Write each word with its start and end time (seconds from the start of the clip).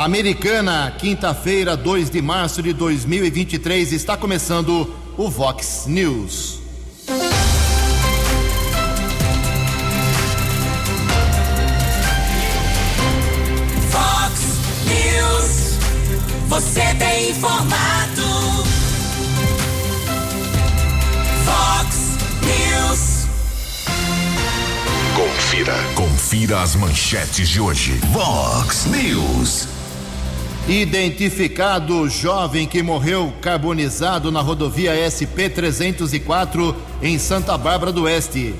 Americana, 0.00 0.90
quinta-feira, 0.96 1.76
2 1.76 2.08
de 2.08 2.22
março 2.22 2.62
de 2.62 2.72
2023, 2.72 3.92
está 3.92 4.16
começando 4.16 4.90
o 5.14 5.28
Vox 5.28 5.84
News. 5.86 6.58
Vox 13.90 14.40
News. 14.86 15.78
Você 16.48 16.94
tem 16.94 17.28
informado. 17.32 18.22
Vox 21.44 22.16
News. 22.40 23.26
Confira. 25.14 25.74
Confira 25.94 26.62
as 26.62 26.74
manchetes 26.74 27.50
de 27.50 27.60
hoje. 27.60 28.00
Vox 28.14 28.86
News. 28.86 29.79
Identificado 30.70 32.08
jovem 32.08 32.64
que 32.64 32.80
morreu 32.80 33.32
carbonizado 33.40 34.30
na 34.30 34.40
rodovia 34.40 34.94
SP-304 34.94 36.76
em 37.02 37.18
Santa 37.18 37.58
Bárbara 37.58 37.90
do 37.90 38.04
Oeste. 38.04 38.54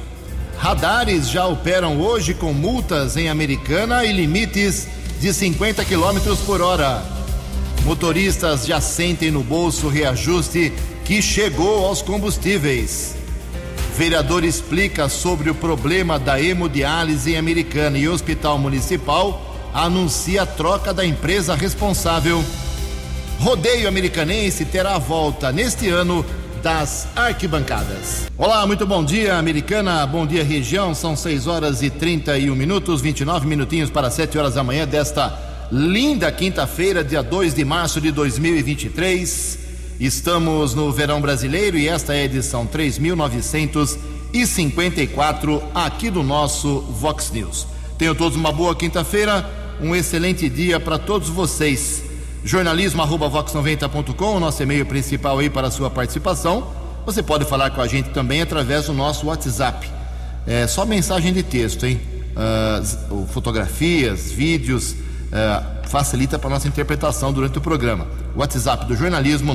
Radares 0.58 1.30
já 1.30 1.46
operam 1.46 2.00
hoje 2.00 2.34
com 2.34 2.52
multas 2.52 3.16
em 3.16 3.28
Americana 3.28 4.04
e 4.04 4.12
limites 4.12 4.88
de 5.20 5.32
50 5.32 5.84
km 5.84 6.34
por 6.44 6.60
hora. 6.60 7.00
Motoristas 7.84 8.66
já 8.66 8.80
sentem 8.80 9.30
no 9.30 9.44
bolso 9.44 9.86
o 9.86 9.90
reajuste 9.90 10.72
que 11.04 11.22
chegou 11.22 11.86
aos 11.86 12.02
combustíveis. 12.02 13.14
Vereador 13.96 14.42
explica 14.42 15.08
sobre 15.08 15.48
o 15.48 15.54
problema 15.54 16.18
da 16.18 16.42
hemodiálise 16.42 17.34
em 17.34 17.36
Americana 17.36 17.96
e 17.98 18.08
Hospital 18.08 18.58
Municipal 18.58 19.49
anuncia 19.72 20.42
a 20.42 20.46
troca 20.46 20.92
da 20.92 21.04
empresa 21.04 21.54
responsável. 21.54 22.44
Rodeio 23.38 23.88
Americanense 23.88 24.64
terá 24.64 24.96
a 24.96 24.98
volta 24.98 25.52
neste 25.52 25.88
ano 25.88 26.24
das 26.62 27.08
arquibancadas. 27.16 28.28
Olá, 28.36 28.66
muito 28.66 28.86
bom 28.86 29.02
dia, 29.02 29.36
Americana. 29.36 30.06
Bom 30.06 30.26
dia, 30.26 30.44
região. 30.44 30.94
São 30.94 31.16
6 31.16 31.46
horas 31.46 31.82
e 31.82 31.88
31 31.88 32.54
minutos, 32.54 33.00
29 33.00 33.46
minutinhos 33.46 33.88
para 33.88 34.10
7 34.10 34.36
horas 34.36 34.54
da 34.54 34.62
manhã 34.62 34.86
desta 34.86 35.50
linda 35.72 36.30
quinta-feira, 36.32 37.04
dia 37.04 37.22
2 37.22 37.54
de 37.54 37.64
março 37.64 38.00
de 38.00 38.10
2023. 38.10 39.60
Estamos 39.98 40.74
no 40.74 40.92
verão 40.92 41.20
brasileiro 41.20 41.78
e 41.78 41.88
esta 41.88 42.14
é 42.14 42.22
a 42.22 42.24
edição 42.24 42.66
3954 42.66 45.62
aqui 45.74 46.10
do 46.10 46.22
nosso 46.22 46.80
Vox 46.80 47.30
News. 47.30 47.66
Tenham 47.96 48.14
todos 48.14 48.36
uma 48.36 48.50
boa 48.50 48.74
quinta-feira, 48.74 49.48
um 49.82 49.94
excelente 49.94 50.48
dia 50.48 50.78
para 50.78 50.98
todos 50.98 51.28
vocês. 51.28 52.02
Jornalismo@vox90.com, 52.44 54.40
nosso 54.40 54.62
e-mail 54.62 54.86
principal 54.86 55.38
aí 55.38 55.50
para 55.50 55.68
a 55.68 55.70
sua 55.70 55.90
participação. 55.90 56.72
Você 57.06 57.22
pode 57.22 57.44
falar 57.44 57.70
com 57.70 57.80
a 57.80 57.86
gente 57.86 58.10
também 58.10 58.42
através 58.42 58.86
do 58.86 58.92
nosso 58.92 59.26
WhatsApp. 59.26 59.88
É 60.46 60.66
só 60.66 60.84
mensagem 60.86 61.32
de 61.32 61.42
texto, 61.42 61.86
hein? 61.86 62.00
Uh, 63.10 63.26
fotografias, 63.26 64.30
vídeos, 64.30 64.92
uh, 64.92 65.88
facilita 65.88 66.38
para 66.38 66.50
nossa 66.50 66.68
interpretação 66.68 67.32
durante 67.32 67.58
o 67.58 67.60
programa. 67.60 68.06
WhatsApp 68.36 68.86
do 68.86 68.96
jornalismo 68.96 69.54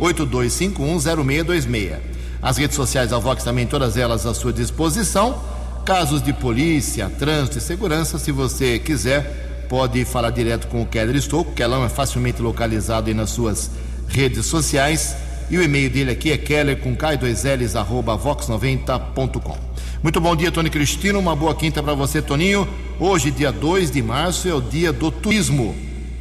982510626. 0.00 1.96
As 2.42 2.58
redes 2.58 2.76
sociais 2.76 3.10
da 3.10 3.18
Vox 3.18 3.42
também, 3.42 3.66
todas 3.66 3.96
elas 3.96 4.26
à 4.26 4.34
sua 4.34 4.52
disposição. 4.52 5.55
Casos 5.86 6.20
de 6.20 6.32
polícia, 6.32 7.08
trânsito 7.16 7.58
e 7.58 7.60
segurança, 7.60 8.18
se 8.18 8.32
você 8.32 8.76
quiser, 8.76 9.66
pode 9.68 10.04
falar 10.04 10.30
direto 10.30 10.66
com 10.66 10.82
o 10.82 10.86
Keller 10.86 11.14
Estouco, 11.14 11.52
que 11.52 11.62
ela 11.62 11.86
é 11.86 11.88
facilmente 11.88 12.42
localizado 12.42 13.06
aí 13.06 13.14
nas 13.14 13.30
suas 13.30 13.70
redes 14.08 14.46
sociais. 14.46 15.14
E 15.48 15.56
o 15.56 15.62
e-mail 15.62 15.88
dele 15.88 16.10
aqui 16.10 16.32
é 16.32 16.36
keller 16.36 16.80
com 16.80 16.96
k2ls 16.96 17.78
arroba 17.78 18.18
vox90.com. 18.18 19.56
Muito 20.02 20.20
bom 20.20 20.34
dia, 20.34 20.50
Tony 20.50 20.70
Cristino. 20.70 21.20
Uma 21.20 21.36
boa 21.36 21.54
quinta 21.54 21.80
para 21.80 21.94
você, 21.94 22.20
Toninho. 22.20 22.68
Hoje, 22.98 23.30
dia 23.30 23.52
2 23.52 23.92
de 23.92 24.02
março, 24.02 24.48
é 24.48 24.54
o 24.54 24.60
dia 24.60 24.92
do 24.92 25.12
turismo. 25.12 25.72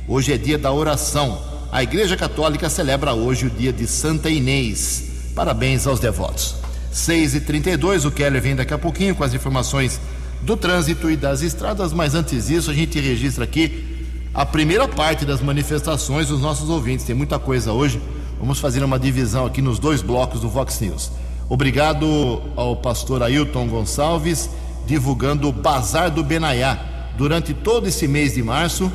Hoje 0.07 0.31
é 0.31 0.37
dia 0.37 0.59
da 0.59 0.71
oração. 0.71 1.41
A 1.71 1.81
Igreja 1.81 2.15
Católica 2.15 2.69
celebra 2.69 3.15
hoje 3.15 3.47
o 3.47 3.49
dia 3.49 3.73
de 3.73 3.87
Santa 3.87 4.29
Inês. 4.29 5.31
Parabéns 5.33 5.87
aos 5.87 5.99
devotos. 5.99 6.64
6 6.95 7.35
e 7.35 7.41
32 7.41 8.05
o 8.05 8.11
Keller 8.11 8.41
vem 8.41 8.55
daqui 8.55 8.73
a 8.73 8.77
pouquinho 8.77 9.13
com 9.13 9.21
as 9.21 9.33
informações 9.33 9.99
do 10.41 10.55
trânsito 10.55 11.11
e 11.11 11.17
das 11.17 11.41
estradas, 11.41 11.91
mas 11.91 12.15
antes 12.15 12.47
disso 12.47 12.71
a 12.71 12.73
gente 12.73 12.97
registra 13.01 13.43
aqui 13.43 14.07
a 14.33 14.45
primeira 14.45 14.87
parte 14.87 15.25
das 15.25 15.41
manifestações 15.41 16.29
dos 16.29 16.39
nossos 16.39 16.69
ouvintes. 16.69 17.05
Tem 17.05 17.13
muita 17.13 17.37
coisa 17.37 17.73
hoje. 17.73 18.01
Vamos 18.39 18.59
fazer 18.59 18.81
uma 18.81 18.97
divisão 18.97 19.45
aqui 19.45 19.61
nos 19.61 19.77
dois 19.77 20.01
blocos 20.01 20.39
do 20.39 20.47
Vox 20.47 20.79
News. 20.79 21.11
Obrigado 21.49 22.41
ao 22.55 22.77
pastor 22.77 23.21
Ailton 23.21 23.67
Gonçalves, 23.67 24.49
divulgando 24.87 25.49
o 25.49 25.51
Bazar 25.51 26.09
do 26.09 26.23
Benaiá. 26.23 26.79
Durante 27.17 27.53
todo 27.53 27.89
esse 27.89 28.07
mês 28.07 28.35
de 28.35 28.41
março, 28.41 28.89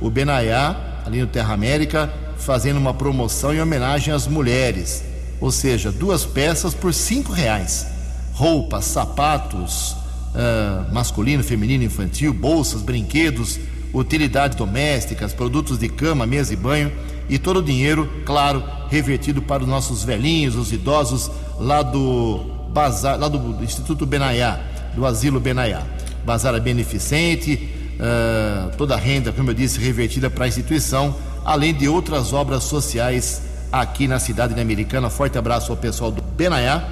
o 0.00 0.10
Benaiá, 0.10 1.02
ali 1.06 1.20
no 1.20 1.28
Terra 1.28 1.54
América, 1.54 2.12
fazendo 2.36 2.78
uma 2.78 2.92
promoção 2.92 3.54
em 3.54 3.60
homenagem 3.60 4.12
às 4.12 4.26
mulheres. 4.26 5.13
Ou 5.44 5.50
seja, 5.50 5.92
duas 5.92 6.24
peças 6.24 6.72
por 6.72 6.94
cinco 6.94 7.30
reais. 7.30 7.86
Roupas, 8.32 8.86
sapatos, 8.86 9.92
uh, 9.92 10.90
masculino, 10.90 11.44
feminino, 11.44 11.84
infantil, 11.84 12.32
bolsas, 12.32 12.80
brinquedos, 12.80 13.60
utilidades 13.92 14.56
domésticas, 14.56 15.34
produtos 15.34 15.76
de 15.76 15.86
cama, 15.90 16.24
mesa 16.24 16.54
e 16.54 16.56
banho 16.56 16.90
e 17.28 17.38
todo 17.38 17.58
o 17.58 17.62
dinheiro, 17.62 18.10
claro, 18.24 18.64
revertido 18.88 19.42
para 19.42 19.62
os 19.62 19.68
nossos 19.68 20.02
velhinhos, 20.02 20.56
os 20.56 20.72
idosos 20.72 21.30
lá 21.58 21.82
do 21.82 22.38
bazar, 22.70 23.18
lá 23.18 23.28
do 23.28 23.62
Instituto 23.62 24.06
Benaiá, 24.06 24.58
do 24.94 25.04
Asilo 25.04 25.38
Benaiá. 25.38 25.82
Bazar 26.24 26.54
é 26.54 26.60
beneficente, 26.60 27.68
uh, 28.00 28.74
toda 28.78 28.94
a 28.94 28.98
renda, 28.98 29.30
como 29.30 29.50
eu 29.50 29.54
disse, 29.54 29.78
revertida 29.78 30.30
para 30.30 30.46
a 30.46 30.48
instituição, 30.48 31.14
além 31.44 31.74
de 31.74 31.86
outras 31.86 32.32
obras 32.32 32.62
sociais 32.62 33.42
aqui 33.80 34.06
na 34.06 34.18
cidade 34.18 34.54
de 34.54 34.60
Americana. 34.60 35.10
Forte 35.10 35.38
abraço 35.38 35.72
ao 35.72 35.76
pessoal 35.76 36.10
do 36.10 36.22
Benaiá 36.22 36.82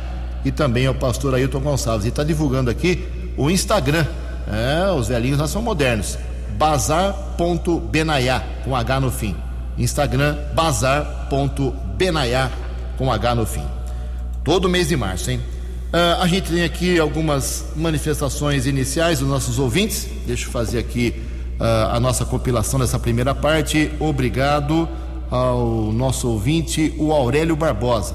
e 0.45 0.51
também 0.51 0.87
ao 0.87 0.95
pastor 0.95 1.35
Ailton 1.35 1.61
Gonçalves. 1.61 2.05
E 2.05 2.09
está 2.09 2.25
divulgando 2.25 2.71
aqui 2.71 3.09
o 3.37 3.51
Instagram. 3.51 4.07
É, 4.49 4.91
os 4.93 5.09
velhinhos 5.09 5.39
nós 5.39 5.51
são 5.51 5.63
modernos. 5.63 6.19
Bazar.benaiá, 6.59 8.43
com 8.65 8.77
H 8.77 9.01
no 9.01 9.11
fim. 9.11 9.35
Instagram, 9.79 10.37
bazar.benaiá, 10.55 12.51
com 12.99 13.11
H 13.11 13.35
no 13.35 13.47
fim. 13.47 13.65
Todo 14.45 14.69
mês 14.69 14.89
de 14.89 14.97
março, 14.97 15.31
hein? 15.31 15.41
Uh, 15.93 16.21
a 16.23 16.27
gente 16.27 16.51
tem 16.51 16.65
aqui 16.65 16.99
algumas 16.99 17.67
manifestações 17.77 18.67
iniciais 18.67 19.21
dos 19.21 19.29
nossos 19.29 19.59
ouvintes. 19.59 20.09
Deixa 20.27 20.47
eu 20.47 20.51
fazer 20.51 20.79
aqui 20.79 21.23
uh, 21.61 21.95
a 21.95 22.01
nossa 22.01 22.25
compilação 22.25 22.81
dessa 22.81 22.99
primeira 22.99 23.35
parte. 23.35 23.93
Obrigado 24.01 24.89
ao 25.33 25.91
nosso 25.91 26.29
ouvinte, 26.29 26.93
o 26.99 27.11
Aurélio 27.11 27.57
Barbosa. 27.57 28.15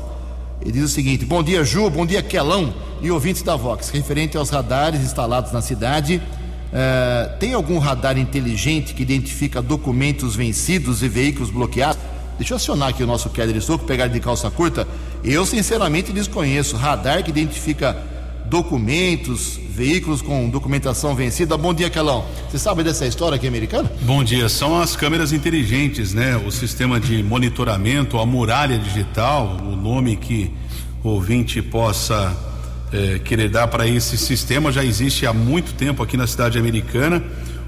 Ele 0.61 0.73
diz 0.73 0.83
o 0.83 0.87
seguinte: 0.87 1.25
Bom 1.25 1.41
dia, 1.41 1.63
Ju, 1.63 1.89
bom 1.89 2.05
dia, 2.05 2.21
Quelão 2.21 2.71
e 3.01 3.09
ouvintes 3.09 3.41
da 3.41 3.55
Vox. 3.55 3.89
Referente 3.89 4.37
aos 4.37 4.51
radares 4.51 5.01
instalados 5.01 5.51
na 5.51 5.59
cidade, 5.59 6.21
uh, 6.21 7.39
tem 7.39 7.55
algum 7.55 7.79
radar 7.79 8.19
inteligente 8.19 8.93
que 8.93 9.01
identifica 9.01 9.63
documentos 9.63 10.35
vencidos 10.35 11.01
e 11.01 11.09
veículos 11.09 11.49
bloqueados? 11.49 11.99
Deixa 12.37 12.53
eu 12.53 12.57
acionar 12.57 12.89
aqui 12.89 13.01
o 13.01 13.07
nosso 13.07 13.31
Keller 13.31 13.55
Estouco, 13.55 13.83
pegar 13.85 14.05
de 14.05 14.19
calça 14.19 14.51
curta. 14.51 14.87
Eu, 15.23 15.43
sinceramente, 15.43 16.13
desconheço. 16.13 16.75
Radar 16.75 17.23
que 17.23 17.31
identifica 17.31 17.97
documentos, 18.49 19.59
veículos 19.69 20.21
com 20.21 20.49
documentação 20.49 21.13
vencida. 21.13 21.57
Bom 21.57 21.73
dia, 21.73 21.89
Calão. 21.89 22.25
Você 22.49 22.57
sabe 22.57 22.83
dessa 22.83 23.05
história 23.05 23.35
aqui 23.35 23.47
americana? 23.47 23.91
Bom 24.01 24.23
dia. 24.23 24.47
São 24.47 24.79
as 24.81 24.95
câmeras 24.95 25.33
inteligentes, 25.33 26.13
né? 26.13 26.37
O 26.37 26.51
sistema 26.51 26.99
de 26.99 27.21
monitoramento, 27.21 28.17
a 28.17 28.25
muralha 28.25 28.77
digital, 28.77 29.57
o 29.61 29.75
nome 29.75 30.15
que 30.15 30.51
o 31.03 31.09
ouvinte 31.09 31.61
possa 31.61 32.35
eh, 32.91 33.19
querer 33.23 33.49
dar 33.49 33.67
para 33.67 33.85
esse 33.85 34.17
sistema 34.17 34.71
já 34.71 34.83
existe 34.83 35.25
há 35.25 35.33
muito 35.33 35.73
tempo 35.73 36.01
aqui 36.01 36.15
na 36.15 36.25
cidade 36.25 36.57
americana. 36.57 37.21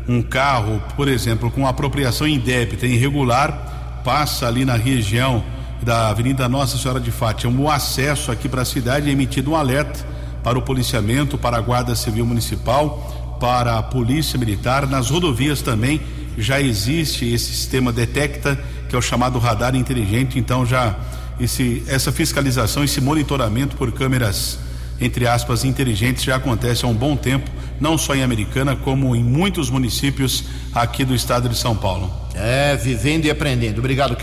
Um 0.07 0.21
carro, 0.21 0.81
por 0.95 1.07
exemplo, 1.07 1.51
com 1.51 1.67
apropriação 1.67 2.27
indébita 2.27 2.87
irregular 2.87 4.01
passa 4.03 4.47
ali 4.47 4.63
na 4.63 4.75
região 4.75 5.43
da 5.83 6.09
Avenida 6.09 6.47
Nossa 6.49 6.77
Senhora 6.77 6.99
de 6.99 7.11
Fátima, 7.11 7.61
o 7.61 7.69
acesso 7.69 8.31
aqui 8.31 8.49
para 8.49 8.63
a 8.63 8.65
cidade 8.65 9.09
é 9.09 9.11
emitido 9.11 9.51
um 9.51 9.55
alerta 9.55 10.05
para 10.44 10.57
o 10.57 10.62
policiamento, 10.62 11.38
para 11.38 11.57
a 11.57 11.62
Guarda 11.62 11.95
Civil 11.95 12.25
Municipal, 12.25 13.38
para 13.39 13.77
a 13.77 13.83
Polícia 13.83 14.38
Militar. 14.38 14.88
Nas 14.88 15.09
rodovias 15.09 15.62
também 15.62 16.01
já 16.38 16.62
existe 16.62 17.25
esse 17.25 17.45
sistema 17.45 17.91
detecta, 17.91 18.59
que 18.88 18.95
é 18.95 19.00
o 19.00 19.01
chamado 19.01 19.39
radar 19.39 19.75
inteligente, 19.75 20.39
então 20.39 20.65
já 20.65 20.95
esse, 21.39 21.83
essa 21.88 22.12
fiscalização, 22.12 22.83
esse 22.83 23.01
monitoramento 23.01 23.75
por 23.75 23.91
câmeras 23.91 24.59
entre 25.01 25.25
aspas, 25.27 25.63
inteligentes 25.63 26.24
já 26.24 26.36
acontece 26.36 26.83
há 26.83 26.88
um 26.88 26.94
bom 26.94 27.15
tempo, 27.15 27.50
não 27.80 27.97
só 27.97 28.13
em 28.13 28.21
Americana, 28.21 28.75
como 28.75 29.15
em 29.15 29.24
muitos 29.24 29.69
municípios 29.69 30.44
aqui 30.75 31.06
do 31.06 31.15
estado 31.15 31.47
de 31.47 31.57
São 31.57 31.75
Paulo. 31.75 32.12
É, 32.35 32.75
vivendo 32.75 33.25
e 33.25 33.30
aprendendo. 33.30 33.80
Obrigado. 33.80 34.18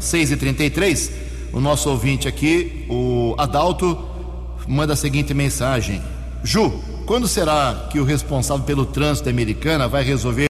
6 0.00 0.30
e 0.30 0.36
33 0.36 1.28
o 1.52 1.60
nosso 1.60 1.88
ouvinte 1.88 2.28
aqui, 2.28 2.84
o 2.88 3.34
Adalto, 3.38 4.07
manda 4.68 4.92
a 4.92 4.96
seguinte 4.96 5.32
mensagem: 5.32 6.02
Ju, 6.44 6.70
quando 7.06 7.26
será 7.26 7.88
que 7.90 7.98
o 7.98 8.04
responsável 8.04 8.64
pelo 8.64 8.84
trânsito 8.84 9.28
americana 9.28 9.88
vai 9.88 10.04
resolver, 10.04 10.46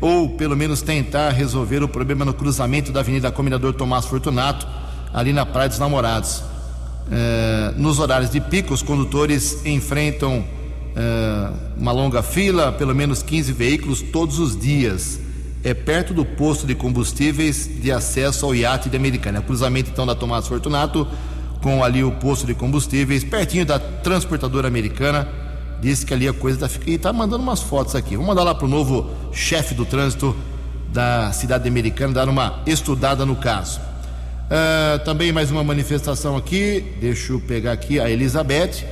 ou 0.00 0.30
pelo 0.30 0.56
menos 0.56 0.82
tentar 0.82 1.30
resolver 1.30 1.82
o 1.82 1.88
problema 1.88 2.24
no 2.24 2.34
cruzamento 2.34 2.90
da 2.90 3.00
Avenida 3.00 3.30
Comendador 3.30 3.72
Tomás 3.72 4.04
Fortunato, 4.04 4.66
ali 5.14 5.32
na 5.32 5.46
Praia 5.46 5.68
dos 5.68 5.78
Namorados? 5.78 6.42
É, 7.10 7.74
nos 7.76 7.98
horários 7.98 8.30
de 8.30 8.40
pico, 8.40 8.74
os 8.74 8.82
condutores 8.82 9.64
enfrentam 9.64 10.44
é, 10.96 11.50
uma 11.76 11.92
longa 11.92 12.22
fila, 12.22 12.72
pelo 12.72 12.94
menos 12.94 13.22
15 13.22 13.52
veículos 13.52 14.02
todos 14.02 14.38
os 14.38 14.58
dias. 14.58 15.20
É 15.64 15.72
perto 15.72 16.12
do 16.12 16.24
posto 16.24 16.66
de 16.66 16.74
combustíveis 16.74 17.70
de 17.80 17.92
acesso 17.92 18.44
ao 18.44 18.54
iate 18.54 18.90
de 18.90 18.96
Americana. 18.96 19.38
É 19.38 19.40
o 19.40 19.44
cruzamento 19.44 19.90
então 19.90 20.04
da 20.04 20.14
Tomás 20.14 20.48
Fortunato 20.48 21.06
com 21.62 21.82
ali 21.82 22.02
o 22.02 22.10
posto 22.10 22.44
de 22.44 22.54
combustíveis, 22.54 23.24
pertinho 23.24 23.64
da 23.64 23.78
transportadora 23.78 24.68
americana. 24.68 25.28
Disse 25.80 26.04
que 26.04 26.12
ali 26.12 26.28
a 26.28 26.32
coisa 26.32 26.66
está 26.66 26.80
E 26.86 26.94
está 26.94 27.12
mandando 27.12 27.42
umas 27.42 27.62
fotos 27.62 27.94
aqui. 27.94 28.10
Vamos 28.10 28.26
mandar 28.26 28.42
lá 28.42 28.54
para 28.54 28.66
o 28.66 28.68
novo 28.68 29.10
chefe 29.32 29.74
do 29.74 29.86
trânsito 29.86 30.36
da 30.92 31.32
cidade 31.32 31.66
americana 31.66 32.12
dar 32.12 32.28
uma 32.28 32.60
estudada 32.66 33.24
no 33.24 33.36
caso. 33.36 33.80
Uh, 33.80 35.02
também 35.04 35.32
mais 35.32 35.50
uma 35.50 35.64
manifestação 35.64 36.36
aqui. 36.36 36.84
Deixa 37.00 37.32
eu 37.32 37.40
pegar 37.40 37.72
aqui 37.72 37.98
a 37.98 38.10
Elizabeth. 38.10 38.84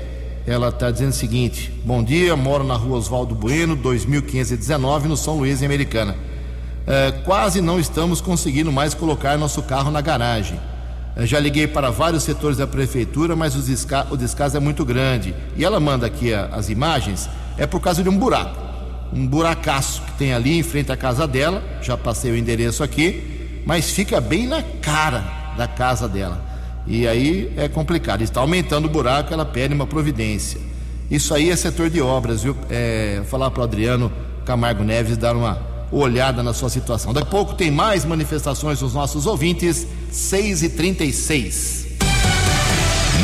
Ela 0.46 0.70
está 0.70 0.90
dizendo 0.90 1.10
o 1.10 1.14
seguinte: 1.14 1.70
Bom 1.84 2.02
dia, 2.02 2.34
moro 2.34 2.64
na 2.64 2.74
rua 2.74 2.96
Oswaldo 2.96 3.34
Bueno, 3.34 3.76
2519, 3.76 5.08
no 5.08 5.16
São 5.16 5.36
Luís, 5.36 5.60
em 5.60 5.66
Americana. 5.66 6.12
Uh, 6.12 7.22
quase 7.24 7.60
não 7.60 7.78
estamos 7.78 8.20
conseguindo 8.20 8.72
mais 8.72 8.94
colocar 8.94 9.36
nosso 9.36 9.62
carro 9.62 9.90
na 9.90 10.00
garagem. 10.00 10.58
Já 11.18 11.38
liguei 11.38 11.66
para 11.66 11.90
vários 11.90 12.22
setores 12.22 12.56
da 12.56 12.66
prefeitura, 12.66 13.34
mas 13.34 13.54
o, 13.56 13.60
desca 13.60 14.06
o 14.10 14.16
descaso 14.16 14.56
é 14.56 14.60
muito 14.60 14.84
grande. 14.84 15.34
E 15.56 15.64
ela 15.64 15.80
manda 15.80 16.06
aqui 16.06 16.32
as 16.32 16.68
imagens, 16.68 17.28
é 17.58 17.66
por 17.66 17.80
causa 17.80 18.02
de 18.02 18.08
um 18.08 18.16
buraco. 18.16 18.58
Um 19.12 19.26
buracaço 19.26 20.02
que 20.02 20.12
tem 20.12 20.32
ali 20.32 20.58
em 20.58 20.62
frente 20.62 20.92
à 20.92 20.96
casa 20.96 21.26
dela. 21.26 21.62
Já 21.82 21.96
passei 21.96 22.30
o 22.30 22.36
endereço 22.36 22.82
aqui, 22.82 23.62
mas 23.66 23.90
fica 23.90 24.20
bem 24.20 24.46
na 24.46 24.62
cara 24.62 25.24
da 25.56 25.66
casa 25.66 26.08
dela. 26.08 26.40
E 26.86 27.06
aí 27.06 27.52
é 27.56 27.68
complicado. 27.68 28.22
Está 28.22 28.40
aumentando 28.40 28.86
o 28.86 28.90
buraco, 28.90 29.34
ela 29.34 29.44
pede 29.44 29.74
uma 29.74 29.86
providência. 29.86 30.60
Isso 31.10 31.34
aí 31.34 31.50
é 31.50 31.56
setor 31.56 31.90
de 31.90 32.00
obras, 32.00 32.44
viu? 32.44 32.56
É, 32.70 33.22
falar 33.28 33.50
para 33.50 33.60
o 33.60 33.64
Adriano 33.64 34.12
Camargo 34.44 34.84
Neves 34.84 35.16
dar 35.16 35.34
uma 35.34 35.69
olhada 35.90 36.42
na 36.42 36.52
sua 36.52 36.70
situação. 36.70 37.12
Daqui 37.12 37.26
a 37.26 37.30
pouco 37.30 37.54
tem 37.54 37.70
mais 37.70 38.04
manifestações 38.04 38.80
dos 38.80 38.94
nossos 38.94 39.26
ouvintes, 39.26 39.86
6 40.10 40.62
e 40.62 40.68
36 40.70 41.86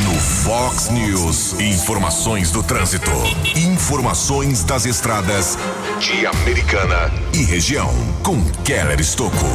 No 0.04 0.14
Fox 0.14 0.90
News, 0.90 1.58
informações 1.60 2.50
do 2.50 2.62
trânsito. 2.62 3.10
Informações 3.56 4.64
das 4.64 4.86
estradas 4.86 5.58
de 6.00 6.26
Americana 6.26 7.12
e 7.32 7.42
região. 7.44 7.90
Com 8.22 8.44
Keller 8.64 9.00
Estocco. 9.00 9.46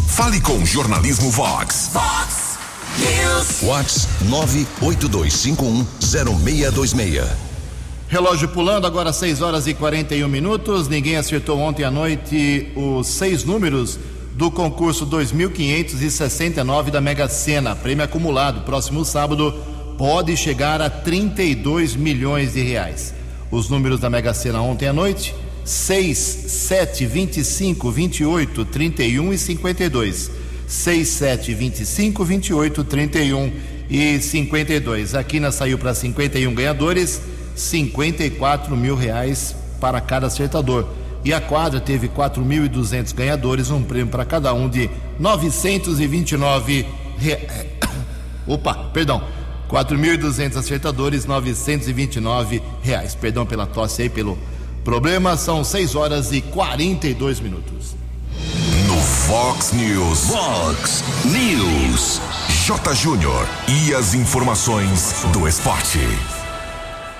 Fale 0.09 0.39
com 0.43 0.59
o 0.59 0.67
Jornalismo 0.67 1.31
Vox. 1.31 1.89
Fox 1.91 2.59
News. 2.99 3.63
Vox 3.63 4.07
982510626. 4.83 7.25
Relógio 8.09 8.47
pulando, 8.49 8.87
agora 8.87 9.11
6 9.11 9.41
horas 9.41 9.67
e 9.67 9.73
41 9.73 10.29
minutos. 10.29 10.87
Ninguém 10.87 11.17
acertou 11.17 11.59
ontem 11.59 11.83
à 11.83 11.91
noite 11.91 12.71
os 12.77 13.07
seis 13.07 13.43
números 13.43 13.99
do 14.35 14.51
concurso 14.51 15.07
2569 15.07 16.91
da 16.91 17.01
Mega 17.01 17.27
Sena. 17.27 17.75
Prêmio 17.75 18.05
acumulado. 18.05 18.67
Próximo 18.67 19.03
sábado 19.03 19.55
pode 19.97 20.37
chegar 20.37 20.83
a 20.83 20.91
32 20.91 21.97
milhões 21.97 22.53
de 22.53 22.61
reais. 22.61 23.15
Os 23.51 23.71
números 23.71 23.99
da 23.99 24.11
Mega 24.11 24.35
Sena 24.35 24.61
ontem 24.61 24.89
à 24.89 24.93
noite: 24.93 25.35
6, 25.64 26.19
7, 26.19 27.07
25, 27.07 27.90
28, 27.90 28.64
31 28.64 29.33
e 29.33 29.38
52. 29.38 30.31
6, 30.66 31.09
7, 31.09 31.54
25, 31.54 32.25
28, 32.25 32.85
31 32.85 33.52
e 33.90 34.21
52. 34.21 35.14
A 35.14 35.23
quina 35.23 35.52
saiu 35.52 35.78
para 35.78 35.95
51 35.95 36.54
ganhadores, 36.54 37.21
54 37.54 38.76
mil 38.76 38.97
reais 38.97 39.54
para 39.81 40.00
cada 40.00 40.28
acertador. 40.28 40.88
E 41.25 41.33
a 41.33 41.40
quadra 41.40 41.81
teve 41.81 42.09
4.200 42.09 43.14
ganhadores, 43.14 43.71
um 43.71 43.83
prêmio 43.83 44.09
para 44.09 44.25
cada 44.25 44.52
um 44.52 44.69
de 44.69 44.90
929 45.21 46.87
re... 47.19 47.38
Opa, 48.47 48.75
perdão. 48.92 49.23
4.200 49.69 50.57
acertadores, 50.57 51.25
929 51.25 52.61
reais. 52.83 53.14
Perdão 53.14 53.47
pela 53.47 53.66
tosse 53.66 54.02
aí, 54.02 54.09
pelo 54.09 54.37
problema. 54.83 55.37
São 55.37 55.65
6 55.65 55.95
horas 55.95 56.33
e 56.33 56.41
42 56.41 57.41
minutos. 57.41 57.95
No 58.87 58.97
Fox 59.01 59.73
News. 59.73 60.27
Fox 60.27 61.05
News. 61.25 62.21
J. 62.67 62.95
Júnior. 62.95 63.47
E 63.69 63.95
as 63.95 64.15
informações 64.15 65.25
do 65.33 65.49
esporte. 65.49 65.99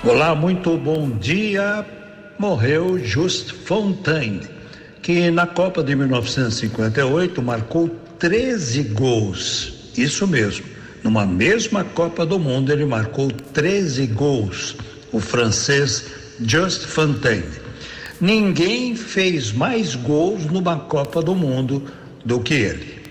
Olá, 0.03 0.35
muito 0.35 0.77
bom 0.77 1.09
dia. 1.09 1.85
Morreu 2.37 2.99
Just 2.99 3.53
Fontaine, 3.65 4.41
que 5.01 5.29
na 5.31 5.45
Copa 5.45 5.83
de 5.83 5.95
1958 5.95 7.41
marcou 7.41 7.87
13 8.19 8.83
gols. 8.83 9.91
Isso 9.95 10.27
mesmo, 10.27 10.65
numa 11.03 11.25
mesma 11.25 11.83
Copa 11.83 12.25
do 12.25 12.39
Mundo 12.39 12.71
ele 12.71 12.85
marcou 12.85 13.31
13 13.31 14.07
gols. 14.07 14.75
O 15.11 15.19
francês 15.19 16.05
Just 16.39 16.85
Fontaine. 16.85 17.43
Ninguém 18.19 18.95
fez 18.95 19.51
mais 19.51 19.95
gols 19.95 20.45
numa 20.45 20.77
Copa 20.79 21.21
do 21.21 21.35
Mundo 21.35 21.83
do 22.23 22.39
que 22.39 22.53
ele. 22.53 23.03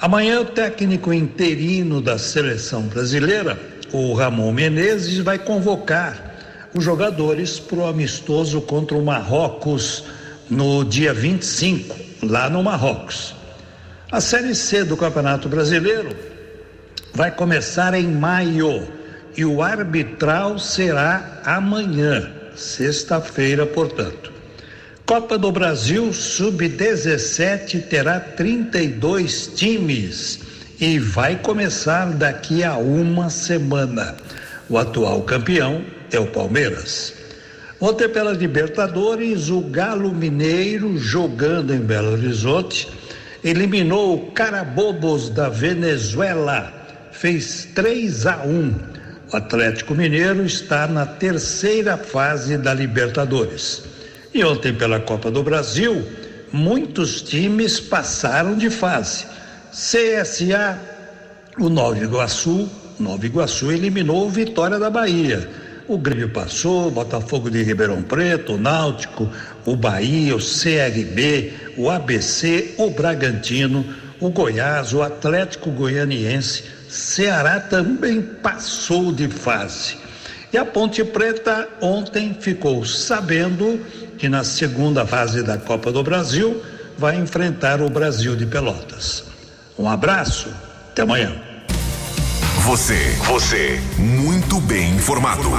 Amanhã, 0.00 0.40
o 0.40 0.44
técnico 0.44 1.12
interino 1.12 2.00
da 2.00 2.18
seleção 2.18 2.82
brasileira, 2.82 3.58
o 3.92 4.12
Ramon 4.12 4.52
Menezes, 4.52 5.18
vai 5.18 5.38
convocar 5.38 6.34
os 6.74 6.82
jogadores 6.82 7.60
para 7.60 7.78
o 7.78 7.86
amistoso 7.86 8.60
contra 8.60 8.96
o 8.96 9.04
Marrocos 9.04 10.04
no 10.50 10.84
dia 10.84 11.14
25, 11.14 11.96
lá 12.22 12.50
no 12.50 12.62
Marrocos. 12.62 13.34
A 14.10 14.20
Série 14.20 14.54
C 14.54 14.84
do 14.84 14.96
Campeonato 14.96 15.48
Brasileiro 15.48 16.14
vai 17.14 17.30
começar 17.30 17.94
em 17.94 18.08
maio 18.08 18.86
e 19.36 19.44
o 19.44 19.62
arbitral 19.62 20.58
será 20.58 21.40
amanhã, 21.44 22.30
sexta-feira, 22.54 23.66
portanto. 23.66 24.32
Copa 25.06 25.36
do 25.36 25.52
Brasil 25.52 26.12
Sub-17 26.12 27.88
terá 27.88 28.18
32 28.18 29.48
times 29.54 30.40
e 30.80 30.98
vai 30.98 31.36
começar 31.36 32.06
daqui 32.12 32.64
a 32.64 32.76
uma 32.76 33.28
semana. 33.28 34.16
O 34.68 34.78
atual 34.78 35.22
campeão 35.22 35.82
é 36.10 36.18
o 36.18 36.26
Palmeiras. 36.26 37.12
Ontem, 37.78 38.08
pela 38.08 38.32
Libertadores, 38.32 39.50
o 39.50 39.60
Galo 39.60 40.10
Mineiro, 40.14 40.96
jogando 40.96 41.74
em 41.74 41.80
Belo 41.80 42.12
Horizonte, 42.12 42.88
eliminou 43.42 44.14
o 44.14 44.30
Carabobos 44.32 45.28
da 45.28 45.50
Venezuela, 45.50 46.72
fez 47.12 47.68
3 47.74 48.26
a 48.26 48.36
1. 48.38 48.74
O 49.32 49.36
Atlético 49.36 49.94
Mineiro 49.94 50.44
está 50.44 50.86
na 50.86 51.06
terceira 51.06 51.96
fase 51.96 52.58
da 52.58 52.74
Libertadores. 52.74 53.82
E 54.32 54.44
ontem, 54.44 54.74
pela 54.74 55.00
Copa 55.00 55.30
do 55.30 55.42
Brasil, 55.42 56.06
muitos 56.52 57.22
times 57.22 57.80
passaram 57.80 58.56
de 58.56 58.68
fase. 58.70 59.26
CSA, 59.72 60.78
o 61.58 61.68
Nova 61.68 61.98
Iguaçu, 61.98 62.68
Nova 62.98 63.26
Iguaçu 63.26 63.72
eliminou 63.72 64.26
o 64.26 64.30
Vitória 64.30 64.78
da 64.78 64.90
Bahia. 64.90 65.48
O 65.88 65.98
Grêmio 65.98 66.30
passou, 66.30 66.90
Botafogo 66.90 67.50
de 67.50 67.62
Ribeirão 67.62 68.02
Preto, 68.02 68.54
o 68.54 68.58
Náutico, 68.58 69.30
o 69.66 69.76
Bahia, 69.76 70.34
o 70.34 70.38
CRB, 70.38 71.52
o 71.76 71.90
ABC, 71.90 72.74
o 72.78 72.90
Bragantino, 72.90 73.84
o 74.20 74.30
Goiás, 74.30 74.92
o 74.92 75.02
Atlético 75.02 75.70
Goianiense, 75.70 76.64
Ceará 76.94 77.58
também 77.58 78.22
passou 78.22 79.10
de 79.10 79.28
fase. 79.28 79.96
E 80.52 80.56
a 80.56 80.64
Ponte 80.64 81.02
Preta 81.02 81.68
ontem 81.80 82.36
ficou 82.40 82.84
sabendo 82.84 83.84
que 84.16 84.28
na 84.28 84.44
segunda 84.44 85.04
fase 85.04 85.42
da 85.42 85.58
Copa 85.58 85.90
do 85.90 86.04
Brasil 86.04 86.62
vai 86.96 87.16
enfrentar 87.16 87.82
o 87.82 87.90
Brasil 87.90 88.36
de 88.36 88.46
Pelotas. 88.46 89.24
Um 89.76 89.88
abraço, 89.88 90.54
até 90.92 91.02
amanhã. 91.02 91.34
Você, 92.60 93.16
você, 93.24 93.80
muito 93.98 94.60
bem 94.60 94.94
informado. 94.94 95.50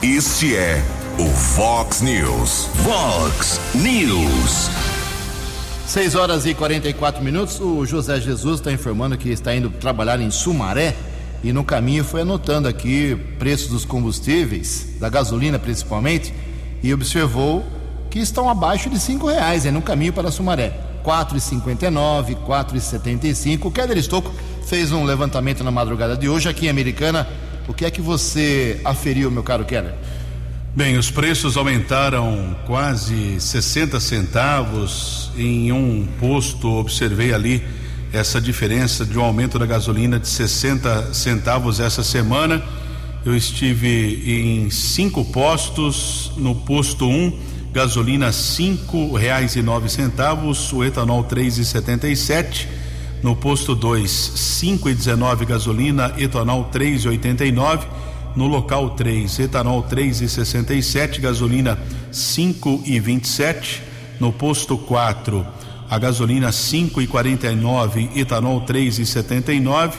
Este 0.00 0.54
é 0.54 0.80
o 1.18 1.26
Fox 1.26 2.02
News. 2.02 2.68
Fox 2.84 3.60
News. 3.74 4.70
6 5.88 6.16
horas 6.16 6.44
e 6.44 6.52
44 6.52 7.24
minutos. 7.24 7.58
O 7.60 7.86
José 7.86 8.20
Jesus 8.20 8.60
está 8.60 8.70
informando 8.70 9.16
que 9.16 9.30
está 9.30 9.56
indo 9.56 9.70
trabalhar 9.70 10.20
em 10.20 10.30
Sumaré 10.30 10.94
e 11.42 11.50
no 11.50 11.64
caminho 11.64 12.04
foi 12.04 12.20
anotando 12.20 12.68
aqui 12.68 13.16
preços 13.38 13.68
dos 13.68 13.86
combustíveis, 13.86 14.96
da 15.00 15.08
gasolina 15.08 15.58
principalmente, 15.58 16.34
e 16.82 16.92
observou 16.92 17.64
que 18.10 18.18
estão 18.18 18.50
abaixo 18.50 18.90
de 18.90 19.00
cinco 19.00 19.28
reais 19.28 19.64
é 19.64 19.70
no 19.70 19.80
caminho 19.80 20.12
para 20.12 20.30
Sumaré. 20.30 20.78
4,59, 21.02 22.36
4,75. 22.46 23.64
O 23.64 23.70
Keller 23.70 23.96
Estocco 23.96 24.30
fez 24.66 24.92
um 24.92 25.04
levantamento 25.04 25.64
na 25.64 25.70
madrugada 25.70 26.18
de 26.18 26.28
hoje 26.28 26.50
aqui 26.50 26.66
em 26.66 26.68
Americana. 26.68 27.26
O 27.66 27.72
que 27.72 27.86
é 27.86 27.90
que 27.90 28.02
você 28.02 28.78
aferiu, 28.84 29.30
meu 29.30 29.42
caro 29.42 29.64
Keller? 29.64 29.94
Bem, 30.74 30.96
os 30.96 31.10
preços 31.10 31.56
aumentaram 31.56 32.56
quase 32.66 33.40
60 33.40 33.98
centavos 33.98 35.30
em 35.36 35.72
um 35.72 36.06
posto. 36.20 36.68
Observei 36.68 37.32
ali 37.32 37.62
essa 38.12 38.40
diferença 38.40 39.04
de 39.04 39.18
um 39.18 39.22
aumento 39.22 39.58
da 39.58 39.66
gasolina 39.66 40.20
de 40.20 40.28
60 40.28 41.12
centavos 41.14 41.80
essa 41.80 42.04
semana. 42.04 42.62
Eu 43.24 43.34
estive 43.34 44.22
em 44.24 44.70
cinco 44.70 45.24
postos, 45.24 46.30
no 46.36 46.54
posto 46.54 47.08
1, 47.08 47.10
um, 47.10 47.38
gasolina 47.72 48.30
cinco 48.30 49.14
reais 49.16 49.56
e 49.56 49.62
nove 49.62 49.88
centavos, 49.88 50.72
o 50.72 50.84
etanol 50.84 51.24
três 51.24 51.58
e 51.58 51.64
setenta 51.64 52.08
e 52.08 52.14
sete, 52.16 52.68
No 53.20 53.34
posto 53.34 53.74
2, 53.74 54.10
5,19 54.62 55.44
gasolina, 55.44 56.14
etanol 56.18 56.70
3,89. 56.72 57.80
No 58.38 58.46
local 58.46 58.90
3, 58.90 59.40
etanol 59.40 59.82
3,67, 59.82 61.20
gasolina 61.20 61.76
5,27. 62.12 63.80
No 64.20 64.32
posto 64.32 64.78
4, 64.78 65.44
a 65.90 65.98
gasolina 65.98 66.50
5,49, 66.50 68.16
etanol 68.16 68.60
3,79. 68.60 69.94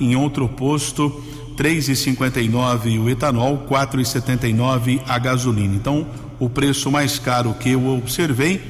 Em 0.00 0.16
outro 0.16 0.48
posto, 0.48 1.22
3,59 1.56 3.00
o 3.00 3.08
etanol, 3.08 3.64
4,79 3.64 5.00
a 5.06 5.16
gasolina. 5.16 5.76
Então, 5.76 6.04
o 6.40 6.50
preço 6.50 6.90
mais 6.90 7.20
caro 7.20 7.54
que 7.54 7.70
eu 7.70 7.86
observei, 7.96 8.60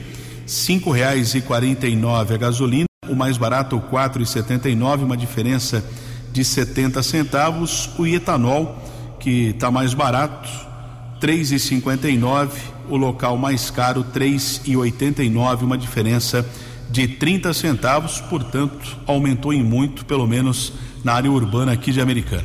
cinco 0.44 0.90
reais 0.90 1.34
e 1.34 1.40
quarenta 1.40 1.86
a 1.86 2.36
gasolina, 2.36 2.84
o 3.08 3.16
mais 3.16 3.38
barato 3.38 3.80
quatro 3.88 4.22
e 4.22 4.26
setenta 4.26 4.68
uma 4.68 5.16
diferença 5.16 5.82
de 6.30 6.44
70 6.44 7.02
centavos. 7.02 7.88
O 7.98 8.06
etanol 8.06 8.83
que 9.24 9.48
está 9.48 9.70
mais 9.70 9.94
barato, 9.94 10.50
três 11.18 11.50
e 11.50 11.58
cinquenta 11.58 12.10
e 12.10 12.18
nove, 12.18 12.60
o 12.90 12.96
local 12.98 13.38
mais 13.38 13.70
caro 13.70 14.04
três 14.04 14.60
e 14.66 14.76
oitenta 14.76 15.24
e 15.24 15.30
nove, 15.30 15.64
uma 15.64 15.78
diferença 15.78 16.46
de 16.90 17.08
30 17.08 17.54
centavos, 17.54 18.20
portanto 18.20 18.98
aumentou 19.06 19.50
em 19.50 19.62
muito, 19.62 20.04
pelo 20.04 20.26
menos 20.26 20.74
na 21.02 21.14
área 21.14 21.32
urbana 21.32 21.72
aqui 21.72 21.90
de 21.90 22.02
Americana. 22.02 22.44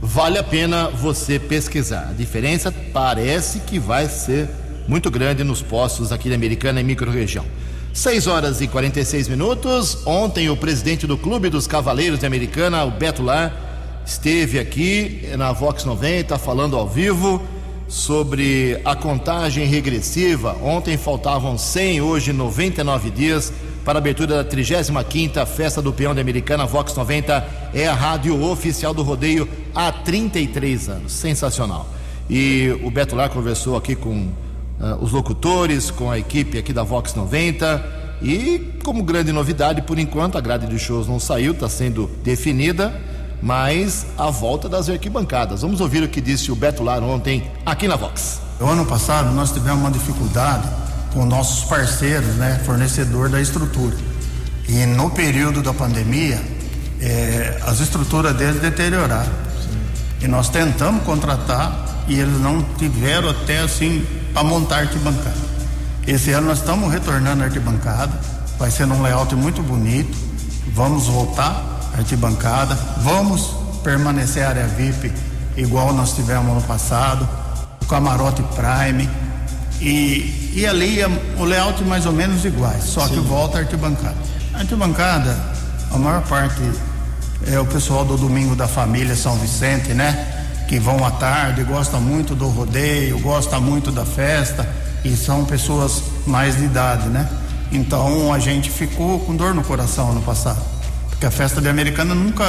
Vale 0.00 0.38
a 0.38 0.44
pena 0.44 0.88
você 0.88 1.36
pesquisar. 1.36 2.10
A 2.10 2.12
diferença 2.12 2.72
parece 2.92 3.58
que 3.60 3.80
vai 3.80 4.08
ser 4.08 4.48
muito 4.86 5.10
grande 5.10 5.42
nos 5.42 5.60
postos 5.60 6.12
aqui 6.12 6.28
da 6.28 6.36
Americana 6.36 6.80
e 6.80 6.84
microrregião. 6.84 7.44
6 7.92 8.28
horas 8.28 8.60
e 8.60 8.68
46 8.68 9.26
minutos. 9.26 10.06
Ontem 10.06 10.48
o 10.48 10.56
presidente 10.56 11.08
do 11.08 11.18
Clube 11.18 11.50
dos 11.50 11.66
Cavaleiros 11.66 12.20
de 12.20 12.26
Americana, 12.26 12.84
o 12.84 12.90
Beto 12.92 13.20
Lar, 13.20 13.69
esteve 14.10 14.58
aqui 14.58 15.22
na 15.38 15.52
Vox 15.52 15.84
90 15.84 16.36
falando 16.36 16.76
ao 16.76 16.88
vivo 16.88 17.40
sobre 17.86 18.80
a 18.84 18.96
contagem 18.96 19.64
regressiva. 19.66 20.56
Ontem 20.62 20.96
faltavam 20.96 21.56
100, 21.56 22.00
hoje 22.00 22.32
99 22.32 23.08
dias 23.10 23.52
para 23.84 23.98
a 23.98 24.00
abertura 24.00 24.42
da 24.42 24.44
35ª 24.44 25.46
Festa 25.46 25.80
do 25.80 25.92
Peão 25.92 26.12
de 26.12 26.20
Americana. 26.20 26.66
Vox 26.66 26.92
90 26.96 27.70
é 27.72 27.86
a 27.86 27.94
rádio 27.94 28.42
oficial 28.42 28.92
do 28.92 29.04
rodeio 29.04 29.48
há 29.72 29.92
33 29.92 30.88
anos. 30.88 31.12
Sensacional. 31.12 31.88
E 32.28 32.76
o 32.82 32.90
Beto 32.90 33.14
Lar 33.14 33.30
conversou 33.30 33.76
aqui 33.76 33.94
com 33.94 34.10
uh, 34.16 34.96
os 35.00 35.12
locutores, 35.12 35.88
com 35.88 36.10
a 36.10 36.18
equipe 36.18 36.58
aqui 36.58 36.72
da 36.72 36.82
Vox 36.82 37.14
90. 37.14 38.18
E 38.20 38.72
como 38.82 39.04
grande 39.04 39.30
novidade, 39.30 39.82
por 39.82 40.00
enquanto, 40.00 40.36
a 40.36 40.40
grade 40.40 40.66
de 40.66 40.80
shows 40.80 41.06
não 41.06 41.20
saiu, 41.20 41.52
está 41.52 41.68
sendo 41.68 42.10
definida, 42.24 42.92
mas 43.42 44.06
a 44.18 44.30
volta 44.30 44.68
das 44.68 44.88
arquibancadas. 44.88 45.62
Vamos 45.62 45.80
ouvir 45.80 46.02
o 46.02 46.08
que 46.08 46.20
disse 46.20 46.52
o 46.52 46.56
Beto 46.56 46.82
Lar 46.82 47.02
ontem 47.02 47.50
aqui 47.64 47.88
na 47.88 47.96
Vox. 47.96 48.40
O 48.60 48.66
ano 48.66 48.84
passado 48.84 49.32
nós 49.32 49.52
tivemos 49.52 49.80
uma 49.80 49.90
dificuldade 49.90 50.68
com 51.14 51.24
nossos 51.24 51.64
parceiros, 51.64 52.36
né, 52.36 52.60
fornecedor 52.64 53.28
da 53.28 53.40
estrutura. 53.40 53.96
E 54.68 54.86
no 54.86 55.10
período 55.10 55.62
da 55.62 55.72
pandemia, 55.72 56.40
eh, 57.00 57.58
as 57.66 57.80
estruturas 57.80 58.36
deles 58.36 58.60
deterioraram. 58.60 59.32
E 60.20 60.28
nós 60.28 60.48
tentamos 60.50 61.02
contratar 61.02 62.04
e 62.06 62.18
eles 62.18 62.38
não 62.40 62.62
tiveram 62.76 63.30
até 63.30 63.60
assim 63.60 64.06
para 64.34 64.44
montar 64.44 64.80
arquibancada. 64.80 65.50
Esse 66.06 66.30
ano 66.32 66.48
nós 66.48 66.58
estamos 66.58 66.92
retornando 66.92 67.42
a 67.42 67.46
arquibancada, 67.46 68.12
vai 68.58 68.70
ser 68.70 68.86
num 68.86 69.02
layout 69.02 69.34
muito 69.34 69.62
bonito. 69.62 70.16
Vamos 70.74 71.06
voltar 71.06 71.69
arquibancada, 71.96 72.74
vamos 72.98 73.54
permanecer 73.82 74.44
área 74.44 74.66
VIP 74.66 75.12
igual 75.56 75.92
nós 75.92 76.14
tivemos 76.14 76.54
no 76.54 76.62
passado, 76.62 77.28
camarote 77.88 78.42
Prime 78.54 79.08
e, 79.80 80.52
e 80.54 80.66
ali 80.66 81.00
é 81.00 81.08
o 81.38 81.44
layout 81.44 81.82
mais 81.84 82.06
ou 82.06 82.12
menos 82.12 82.44
iguais, 82.44 82.84
só 82.84 83.06
Sim. 83.06 83.14
que 83.14 83.20
volta 83.20 83.58
a 83.58 83.60
arquibancada. 83.62 84.16
A 84.54 84.58
arquibancada, 84.58 85.36
a 85.90 85.98
maior 85.98 86.22
parte 86.22 86.60
é 87.46 87.58
o 87.58 87.66
pessoal 87.66 88.04
do 88.04 88.16
Domingo 88.16 88.54
da 88.54 88.68
Família 88.68 89.16
São 89.16 89.36
Vicente, 89.36 89.94
né? 89.94 90.36
que 90.70 90.78
vão 90.78 91.04
à 91.04 91.10
tarde, 91.10 91.64
gosta 91.64 91.98
muito 91.98 92.32
do 92.32 92.46
rodeio, 92.46 93.18
gosta 93.18 93.58
muito 93.58 93.90
da 93.90 94.04
festa 94.04 94.64
e 95.04 95.16
são 95.16 95.44
pessoas 95.44 96.00
mais 96.24 96.56
de 96.56 96.64
idade, 96.64 97.08
né? 97.08 97.28
Então 97.72 98.32
a 98.32 98.38
gente 98.38 98.70
ficou 98.70 99.18
com 99.18 99.34
dor 99.34 99.52
no 99.52 99.64
coração 99.64 100.12
no 100.14 100.22
passado. 100.22 100.60
Porque 101.20 101.26
a 101.26 101.30
festa 101.30 101.60
de 101.60 101.68
americana 101.68 102.14
nunca 102.14 102.46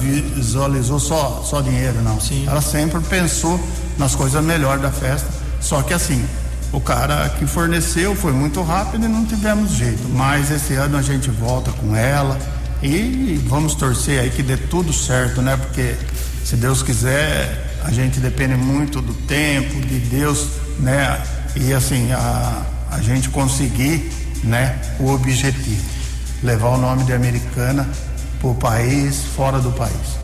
visualizou 0.00 0.98
só, 0.98 1.44
só 1.44 1.60
dinheiro, 1.60 2.00
não. 2.00 2.18
Sim. 2.18 2.46
Ela 2.48 2.62
sempre 2.62 2.98
pensou 3.02 3.60
nas 3.98 4.14
coisas 4.14 4.42
melhores 4.42 4.80
da 4.80 4.90
festa. 4.90 5.28
Só 5.60 5.82
que 5.82 5.92
assim, 5.92 6.24
o 6.72 6.80
cara 6.80 7.28
que 7.38 7.44
forneceu 7.46 8.16
foi 8.16 8.32
muito 8.32 8.62
rápido 8.62 9.04
e 9.04 9.08
não 9.08 9.26
tivemos 9.26 9.72
jeito. 9.72 10.08
Mas 10.08 10.50
esse 10.50 10.72
ano 10.72 10.96
a 10.96 11.02
gente 11.02 11.28
volta 11.28 11.70
com 11.72 11.94
ela 11.94 12.38
e 12.82 13.38
vamos 13.46 13.74
torcer 13.74 14.20
aí 14.20 14.30
que 14.30 14.42
dê 14.42 14.56
tudo 14.56 14.90
certo, 14.90 15.42
né? 15.42 15.58
Porque 15.58 15.94
se 16.46 16.56
Deus 16.56 16.82
quiser, 16.82 17.76
a 17.84 17.90
gente 17.90 18.20
depende 18.20 18.54
muito 18.54 19.02
do 19.02 19.12
tempo, 19.12 19.82
de 19.82 19.98
Deus, 19.98 20.48
né? 20.78 21.22
E 21.56 21.74
assim, 21.74 22.10
a, 22.12 22.62
a 22.90 23.02
gente 23.02 23.28
conseguir, 23.28 24.10
né, 24.42 24.78
o 24.98 25.10
objetivo, 25.10 25.84
levar 26.42 26.68
o 26.68 26.78
nome 26.78 27.04
de 27.04 27.12
Americana 27.12 27.86
o 28.50 28.54
país, 28.54 29.24
fora 29.24 29.58
do 29.58 29.72
país. 29.72 30.18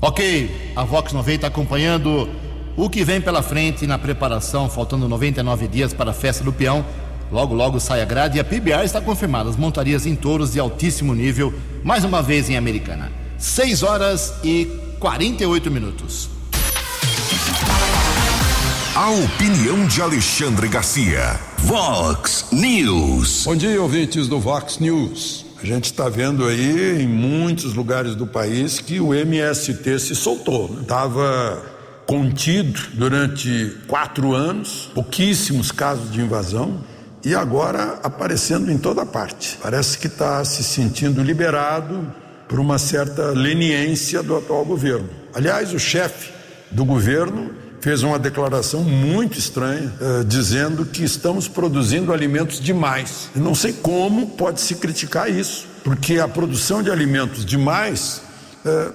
Ok, 0.00 0.72
a 0.74 0.84
Vox 0.84 1.12
90 1.12 1.46
acompanhando 1.46 2.28
o 2.76 2.88
que 2.88 3.04
vem 3.04 3.20
pela 3.20 3.42
frente 3.42 3.86
na 3.86 3.98
preparação, 3.98 4.68
faltando 4.68 5.08
99 5.08 5.68
dias 5.68 5.92
para 5.92 6.10
a 6.10 6.14
festa 6.14 6.42
do 6.42 6.52
peão. 6.52 6.84
Logo, 7.30 7.54
logo 7.54 7.78
sai 7.80 8.00
a 8.00 8.04
grade 8.04 8.38
e 8.38 8.40
a 8.40 8.44
PBR 8.44 8.84
está 8.84 9.00
confirmada. 9.00 9.50
As 9.50 9.56
montarias 9.56 10.06
em 10.06 10.14
touros 10.14 10.52
de 10.52 10.60
altíssimo 10.60 11.14
nível, 11.14 11.52
mais 11.82 12.04
uma 12.04 12.22
vez 12.22 12.48
em 12.48 12.56
Americana. 12.56 13.10
6 13.38 13.82
horas 13.82 14.34
e 14.42 14.66
48 14.98 15.70
minutos. 15.70 16.30
A 18.94 19.10
opinião 19.10 19.86
de 19.86 20.00
Alexandre 20.00 20.68
Garcia. 20.68 21.38
Vox 21.58 22.46
News. 22.52 23.44
Bom 23.44 23.56
dia, 23.56 23.82
ouvintes 23.82 24.28
do 24.28 24.38
Vox 24.38 24.78
News. 24.78 25.44
A 25.64 25.66
gente 25.66 25.86
está 25.86 26.10
vendo 26.10 26.44
aí 26.44 27.00
em 27.00 27.08
muitos 27.08 27.72
lugares 27.72 28.14
do 28.14 28.26
país 28.26 28.80
que 28.80 29.00
o 29.00 29.14
MST 29.14 29.98
se 29.98 30.14
soltou. 30.14 30.80
Estava 30.82 31.54
né? 31.54 31.62
contido 32.06 32.78
durante 32.92 33.74
quatro 33.86 34.34
anos, 34.34 34.90
pouquíssimos 34.94 35.72
casos 35.72 36.12
de 36.12 36.20
invasão, 36.20 36.84
e 37.24 37.34
agora 37.34 37.98
aparecendo 38.02 38.70
em 38.70 38.76
toda 38.76 39.06
parte. 39.06 39.58
Parece 39.62 39.96
que 39.96 40.06
está 40.06 40.44
se 40.44 40.62
sentindo 40.62 41.22
liberado 41.22 42.12
por 42.46 42.60
uma 42.60 42.76
certa 42.76 43.30
leniência 43.30 44.22
do 44.22 44.36
atual 44.36 44.66
governo. 44.66 45.08
Aliás, 45.32 45.72
o 45.72 45.78
chefe 45.78 46.30
do 46.70 46.84
governo 46.84 47.52
fez 47.84 48.02
uma 48.02 48.18
declaração 48.18 48.82
muito 48.82 49.38
estranha, 49.38 49.92
eh, 50.00 50.24
dizendo 50.26 50.86
que 50.86 51.04
estamos 51.04 51.46
produzindo 51.46 52.14
alimentos 52.14 52.58
demais. 52.58 53.28
E 53.36 53.38
não 53.38 53.54
sei 53.54 53.74
como 53.74 54.28
pode 54.28 54.62
se 54.62 54.76
criticar 54.76 55.30
isso, 55.30 55.66
porque 55.84 56.18
a 56.18 56.26
produção 56.26 56.82
de 56.82 56.90
alimentos 56.90 57.44
demais 57.44 58.22
eh, 58.64 58.90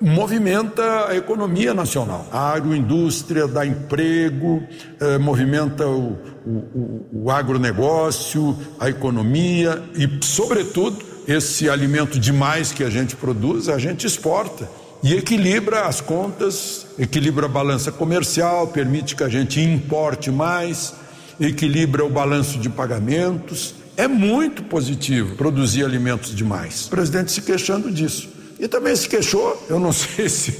movimenta 0.00 1.08
a 1.08 1.14
economia 1.14 1.74
nacional. 1.74 2.26
A 2.32 2.54
agroindústria 2.54 3.46
dá 3.46 3.66
emprego, 3.66 4.62
eh, 4.98 5.18
movimenta 5.18 5.86
o, 5.86 6.16
o, 6.46 7.24
o 7.24 7.30
agronegócio, 7.30 8.56
a 8.80 8.88
economia 8.88 9.82
e, 9.94 10.08
sobretudo, 10.24 10.96
esse 11.28 11.68
alimento 11.68 12.18
demais 12.18 12.72
que 12.72 12.84
a 12.84 12.88
gente 12.88 13.14
produz, 13.16 13.68
a 13.68 13.76
gente 13.76 14.06
exporta 14.06 14.66
e 15.02 15.14
equilibra 15.14 15.86
as 15.86 16.00
contas, 16.00 16.86
equilibra 16.98 17.46
a 17.46 17.48
balança 17.48 17.90
comercial, 17.90 18.66
permite 18.68 19.16
que 19.16 19.24
a 19.24 19.28
gente 19.28 19.60
importe 19.60 20.30
mais, 20.30 20.94
equilibra 21.40 22.04
o 22.04 22.10
balanço 22.10 22.58
de 22.58 22.68
pagamentos. 22.68 23.74
É 23.96 24.06
muito 24.06 24.62
positivo 24.62 25.36
produzir 25.36 25.84
alimentos 25.84 26.34
demais. 26.34 26.86
O 26.86 26.90
presidente 26.90 27.32
se 27.32 27.40
queixando 27.40 27.90
disso. 27.90 28.28
E 28.58 28.68
também 28.68 28.94
se 28.94 29.08
queixou, 29.08 29.66
eu 29.70 29.80
não 29.80 29.90
sei 29.92 30.28
se, 30.28 30.58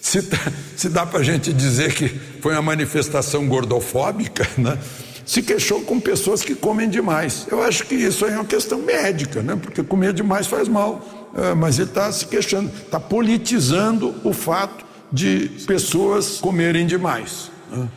se, 0.00 0.28
se 0.76 0.88
dá 0.88 1.04
para 1.04 1.18
a 1.18 1.24
gente 1.24 1.52
dizer 1.52 1.92
que 1.94 2.08
foi 2.40 2.52
uma 2.52 2.62
manifestação 2.62 3.48
gordofóbica, 3.48 4.48
né? 4.56 4.78
se 5.26 5.42
queixou 5.42 5.82
com 5.82 6.00
pessoas 6.00 6.42
que 6.42 6.54
comem 6.54 6.88
demais. 6.88 7.46
Eu 7.50 7.62
acho 7.62 7.84
que 7.86 7.94
isso 7.94 8.26
é 8.26 8.34
uma 8.34 8.44
questão 8.44 8.78
médica, 8.80 9.42
né? 9.42 9.58
porque 9.60 9.82
comer 9.82 10.12
demais 10.12 10.46
faz 10.46 10.68
mal. 10.68 11.19
É, 11.34 11.54
mas 11.54 11.78
ele 11.78 11.88
está 11.88 12.10
se 12.10 12.26
queixando, 12.26 12.70
está 12.84 12.98
politizando 12.98 14.14
o 14.24 14.32
fato 14.32 14.84
de 15.12 15.50
pessoas 15.66 16.38
comerem 16.38 16.86
demais. 16.86 17.50
Né? 17.70 17.88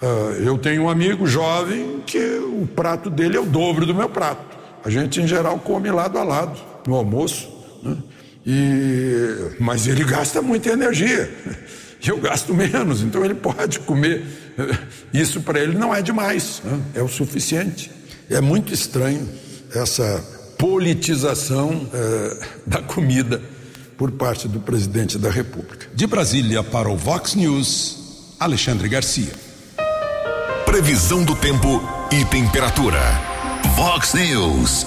É, 0.00 0.48
eu 0.48 0.58
tenho 0.58 0.82
um 0.82 0.90
amigo 0.90 1.26
jovem 1.26 2.02
que 2.06 2.18
o 2.18 2.66
prato 2.66 3.08
dele 3.08 3.36
é 3.36 3.40
o 3.40 3.46
dobro 3.46 3.86
do 3.86 3.94
meu 3.94 4.08
prato. 4.08 4.44
A 4.84 4.90
gente, 4.90 5.20
em 5.20 5.26
geral, 5.26 5.58
come 5.58 5.90
lado 5.90 6.18
a 6.18 6.24
lado 6.24 6.58
no 6.86 6.96
almoço. 6.96 7.50
Né? 7.82 7.96
E, 8.44 9.56
mas 9.60 9.86
ele 9.86 10.04
gasta 10.04 10.42
muita 10.42 10.70
energia. 10.70 11.32
Eu 12.04 12.18
gasto 12.18 12.52
menos, 12.52 13.00
então 13.00 13.24
ele 13.24 13.34
pode 13.34 13.78
comer. 13.78 14.24
Isso 15.14 15.40
para 15.40 15.60
ele 15.60 15.78
não 15.78 15.94
é 15.94 16.02
demais, 16.02 16.60
né? 16.64 16.80
é 16.96 17.00
o 17.02 17.06
suficiente. 17.06 17.92
É 18.28 18.40
muito 18.40 18.74
estranho 18.74 19.28
essa 19.72 20.41
politização 20.62 21.88
é, 21.92 22.46
da 22.64 22.80
comida 22.80 23.42
por 23.98 24.12
parte 24.12 24.46
do 24.46 24.60
presidente 24.60 25.18
da 25.18 25.28
República. 25.28 25.88
De 25.92 26.06
Brasília 26.06 26.62
para 26.62 26.88
o 26.88 26.96
Vox 26.96 27.34
News, 27.34 28.36
Alexandre 28.38 28.88
Garcia. 28.88 29.32
Previsão 30.64 31.24
do 31.24 31.34
tempo 31.34 31.82
e 32.12 32.24
temperatura. 32.26 33.00
Vox 33.74 34.14
News. 34.14 34.86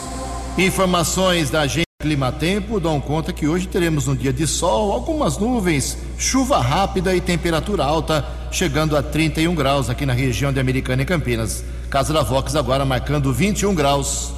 Informações 0.57 1.49
da 1.49 1.63
agência 1.63 1.83
Clima 2.01 2.31
Tempo 2.31 2.79
dão 2.79 3.01
conta 3.01 3.33
que 3.33 3.45
hoje 3.45 3.67
teremos 3.67 4.07
um 4.07 4.15
dia 4.15 4.31
de 4.31 4.47
sol, 4.47 4.93
algumas 4.93 5.37
nuvens, 5.37 5.97
chuva 6.17 6.61
rápida 6.61 7.13
e 7.13 7.19
temperatura 7.19 7.83
alta, 7.83 8.25
chegando 8.49 8.95
a 8.95 9.03
31 9.03 9.53
graus 9.53 9.89
aqui 9.89 10.05
na 10.05 10.13
região 10.13 10.53
de 10.53 10.59
Americana 10.59 11.01
e 11.01 11.05
Campinas. 11.05 11.65
Casa 11.89 12.13
da 12.13 12.23
Vox 12.23 12.55
agora 12.55 12.85
marcando 12.85 13.33
21 13.33 13.75
graus. 13.75 14.33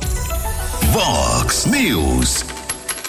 Vox 0.91 1.65
News. 1.65 2.45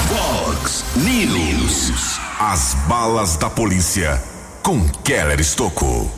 Fox 0.07 0.83
News. 0.95 2.19
As 2.39 2.73
balas 2.87 3.37
da 3.37 3.51
polícia 3.51 4.19
com 4.63 4.89
Keller 5.03 5.39
Estocou. 5.39 6.11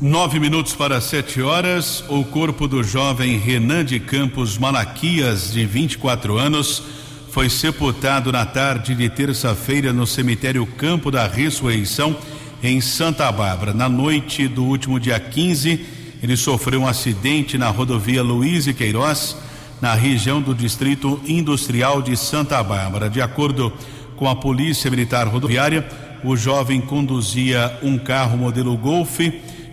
Nove 0.00 0.38
minutos 0.38 0.74
para 0.74 1.00
sete 1.00 1.40
horas. 1.40 2.04
O 2.08 2.22
corpo 2.24 2.68
do 2.68 2.82
jovem 2.82 3.38
Renan 3.38 3.86
de 3.86 3.98
Campos 3.98 4.58
Malaquias, 4.58 5.50
de 5.50 5.64
24 5.64 6.36
anos, 6.36 6.82
foi 7.30 7.48
sepultado 7.48 8.30
na 8.30 8.44
tarde 8.44 8.94
de 8.94 9.08
terça-feira 9.08 9.94
no 9.94 10.06
cemitério 10.06 10.66
Campo 10.66 11.10
da 11.10 11.26
Ressurreição, 11.26 12.14
em 12.62 12.82
Santa 12.82 13.32
Bárbara. 13.32 13.72
Na 13.72 13.88
noite 13.88 14.46
do 14.46 14.64
último 14.64 15.00
dia 15.00 15.18
15, 15.18 15.99
ele 16.22 16.36
sofreu 16.36 16.82
um 16.82 16.86
acidente 16.86 17.56
na 17.56 17.68
rodovia 17.68 18.22
Luiz 18.22 18.66
e 18.66 18.74
Queiroz 18.74 19.36
na 19.80 19.94
região 19.94 20.40
do 20.42 20.54
Distrito 20.54 21.20
Industrial 21.26 22.02
de 22.02 22.16
Santa 22.16 22.62
Bárbara. 22.62 23.08
De 23.08 23.22
acordo 23.22 23.72
com 24.16 24.28
a 24.28 24.36
Polícia 24.36 24.90
Militar 24.90 25.26
Rodoviária, 25.26 25.88
o 26.22 26.36
jovem 26.36 26.80
conduzia 26.80 27.78
um 27.82 27.98
carro 27.98 28.36
modelo 28.36 28.76
Golf, 28.76 29.18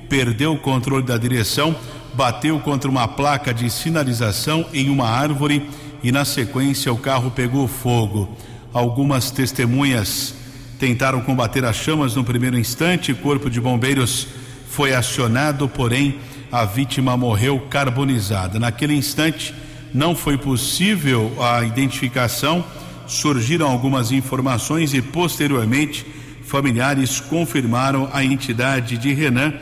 perdeu 0.08 0.54
o 0.54 0.60
controle 0.60 1.04
da 1.04 1.18
direção, 1.18 1.76
bateu 2.14 2.58
contra 2.60 2.90
uma 2.90 3.08
placa 3.08 3.54
de 3.54 3.70
sinalização 3.70 4.66
em 4.74 4.90
uma 4.90 5.10
árvore 5.10 5.70
e, 6.02 6.12
na 6.12 6.24
sequência, 6.24 6.94
o 6.94 6.98
carro 6.98 7.30
pegou 7.30 7.68
fogo. 7.68 8.30
Algumas 8.72 9.30
testemunhas 9.30 10.34
tentaram 10.80 11.20
combater 11.22 11.66
as 11.66 11.76
chamas 11.76 12.16
no 12.16 12.24
primeiro 12.24 12.58
instante, 12.58 13.14
corpo 13.14 13.50
de 13.50 13.60
bombeiros 13.60 14.28
foi 14.70 14.94
acionado, 14.94 15.68
porém 15.68 16.20
a 16.52 16.66
vítima 16.66 17.18
morreu 17.18 17.60
carbonizada. 17.70 18.60
Naquele 18.60 18.94
instante, 18.94 19.54
não 19.94 20.16
foi 20.16 20.38
possível 20.38 21.32
a 21.42 21.64
identificação, 21.64 22.64
surgiram 23.06 23.70
algumas 23.70 24.12
informações 24.12 24.94
e 24.94 25.02
posteriormente 25.02 26.06
familiares 26.44 27.20
confirmaram 27.20 28.10
a 28.12 28.24
entidade 28.24 28.98
de 28.98 29.14
Renan 29.14 29.54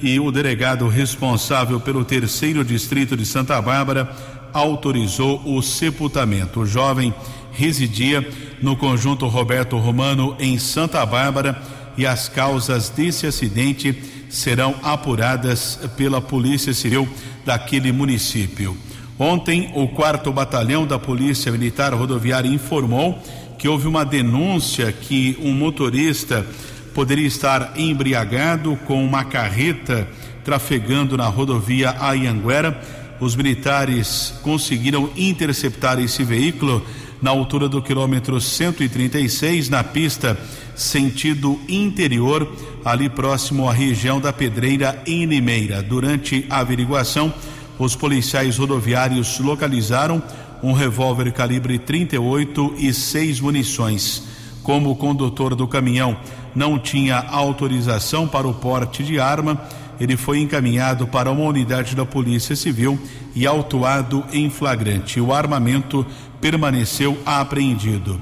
e 0.00 0.20
o 0.20 0.30
delegado 0.30 0.86
responsável 0.86 1.80
pelo 1.80 2.04
terceiro 2.04 2.64
distrito 2.64 3.16
de 3.16 3.26
Santa 3.26 3.60
Bárbara 3.60 4.08
autorizou 4.52 5.42
o 5.44 5.60
sepultamento. 5.60 6.60
O 6.60 6.66
jovem 6.66 7.12
residia 7.52 8.26
no 8.62 8.76
conjunto 8.76 9.26
Roberto 9.26 9.76
Romano 9.76 10.36
em 10.38 10.58
Santa 10.58 11.04
Bárbara 11.04 11.60
e 11.96 12.06
as 12.06 12.28
causas 12.28 12.88
desse 12.88 13.26
acidente 13.26 13.92
serão 14.28 14.74
apuradas 14.82 15.78
pela 15.96 16.20
Polícia 16.20 16.72
Civil 16.72 17.08
daquele 17.44 17.92
município. 17.92 18.76
Ontem, 19.18 19.72
o 19.74 19.88
quarto 19.88 20.32
batalhão 20.32 20.86
da 20.86 20.98
Polícia 20.98 21.50
Militar 21.50 21.92
Rodoviária 21.92 22.48
informou 22.48 23.20
que 23.58 23.68
houve 23.68 23.88
uma 23.88 24.04
denúncia 24.04 24.92
que 24.92 25.36
um 25.42 25.52
motorista 25.52 26.46
poderia 26.94 27.26
estar 27.26 27.72
embriagado 27.76 28.76
com 28.86 29.04
uma 29.04 29.24
carreta 29.24 30.06
trafegando 30.44 31.16
na 31.16 31.26
rodovia 31.26 31.96
Ayanguera. 31.98 32.80
Os 33.20 33.34
militares 33.34 34.34
conseguiram 34.42 35.10
interceptar 35.16 35.98
esse 35.98 36.22
veículo 36.22 36.84
na 37.20 37.30
altura 37.30 37.68
do 37.68 37.82
quilômetro 37.82 38.40
136, 38.40 39.68
na 39.68 39.82
pista 39.82 40.38
sentido 40.78 41.60
interior, 41.68 42.50
ali 42.84 43.10
próximo 43.10 43.68
à 43.68 43.72
região 43.72 44.20
da 44.20 44.32
Pedreira, 44.32 45.02
em 45.06 45.26
Limeira. 45.26 45.82
Durante 45.82 46.46
a 46.48 46.60
averiguação, 46.60 47.34
os 47.78 47.94
policiais 47.94 48.56
rodoviários 48.56 49.38
localizaram 49.38 50.22
um 50.62 50.72
revólver 50.72 51.30
calibre 51.32 51.78
38 51.78 52.74
e 52.78 52.94
seis 52.94 53.40
munições. 53.40 54.22
Como 54.62 54.90
o 54.90 54.96
condutor 54.96 55.54
do 55.54 55.66
caminhão 55.66 56.16
não 56.54 56.78
tinha 56.78 57.18
autorização 57.18 58.26
para 58.26 58.46
o 58.46 58.54
porte 58.54 59.02
de 59.02 59.18
arma, 59.18 59.60
ele 60.00 60.16
foi 60.16 60.38
encaminhado 60.40 61.06
para 61.06 61.30
uma 61.30 61.44
unidade 61.44 61.94
da 61.96 62.04
Polícia 62.04 62.54
Civil 62.54 62.98
e 63.34 63.46
autuado 63.46 64.24
em 64.32 64.48
flagrante. 64.48 65.20
O 65.20 65.32
armamento 65.32 66.06
permaneceu 66.40 67.18
apreendido. 67.26 68.20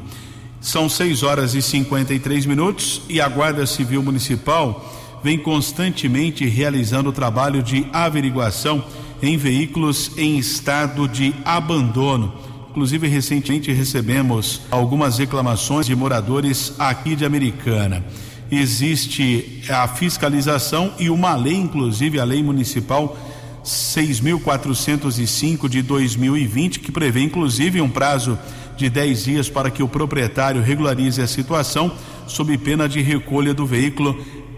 São 0.60 0.88
6 0.88 1.22
horas 1.22 1.54
e 1.54 1.62
53 1.62 2.46
minutos 2.46 3.02
e 3.08 3.20
a 3.20 3.28
Guarda 3.28 3.64
Civil 3.66 4.02
Municipal 4.02 4.92
vem 5.22 5.38
constantemente 5.38 6.44
realizando 6.46 7.10
o 7.10 7.12
trabalho 7.12 7.62
de 7.62 7.86
averiguação 7.92 8.84
em 9.22 9.36
veículos 9.36 10.10
em 10.16 10.38
estado 10.38 11.06
de 11.08 11.34
abandono. 11.44 12.32
Inclusive, 12.70 13.06
recentemente 13.08 13.72
recebemos 13.72 14.62
algumas 14.70 15.18
reclamações 15.18 15.86
de 15.86 15.96
moradores 15.96 16.74
aqui 16.78 17.16
de 17.16 17.24
Americana. 17.24 18.04
Existe 18.50 19.62
a 19.68 19.88
fiscalização 19.88 20.92
e 20.98 21.08
uma 21.08 21.34
lei, 21.34 21.54
inclusive 21.54 22.20
a 22.20 22.24
lei 22.24 22.42
municipal 22.42 23.16
6.405 23.64 25.66
de 25.68 25.80
2020, 25.82 26.80
que 26.80 26.92
prevê 26.92 27.22
inclusive 27.22 27.80
um 27.80 27.88
prazo 27.88 28.38
de 28.76 28.90
10 28.90 29.24
dias 29.24 29.48
para 29.48 29.70
que 29.70 29.82
o 29.82 29.88
proprietário 29.88 30.62
regularize 30.62 31.22
a 31.22 31.26
situação, 31.26 31.92
sob 32.26 32.56
pena 32.58 32.88
de 32.88 33.00
recolha 33.00 33.54
do 33.54 33.66
veículo 33.66 34.16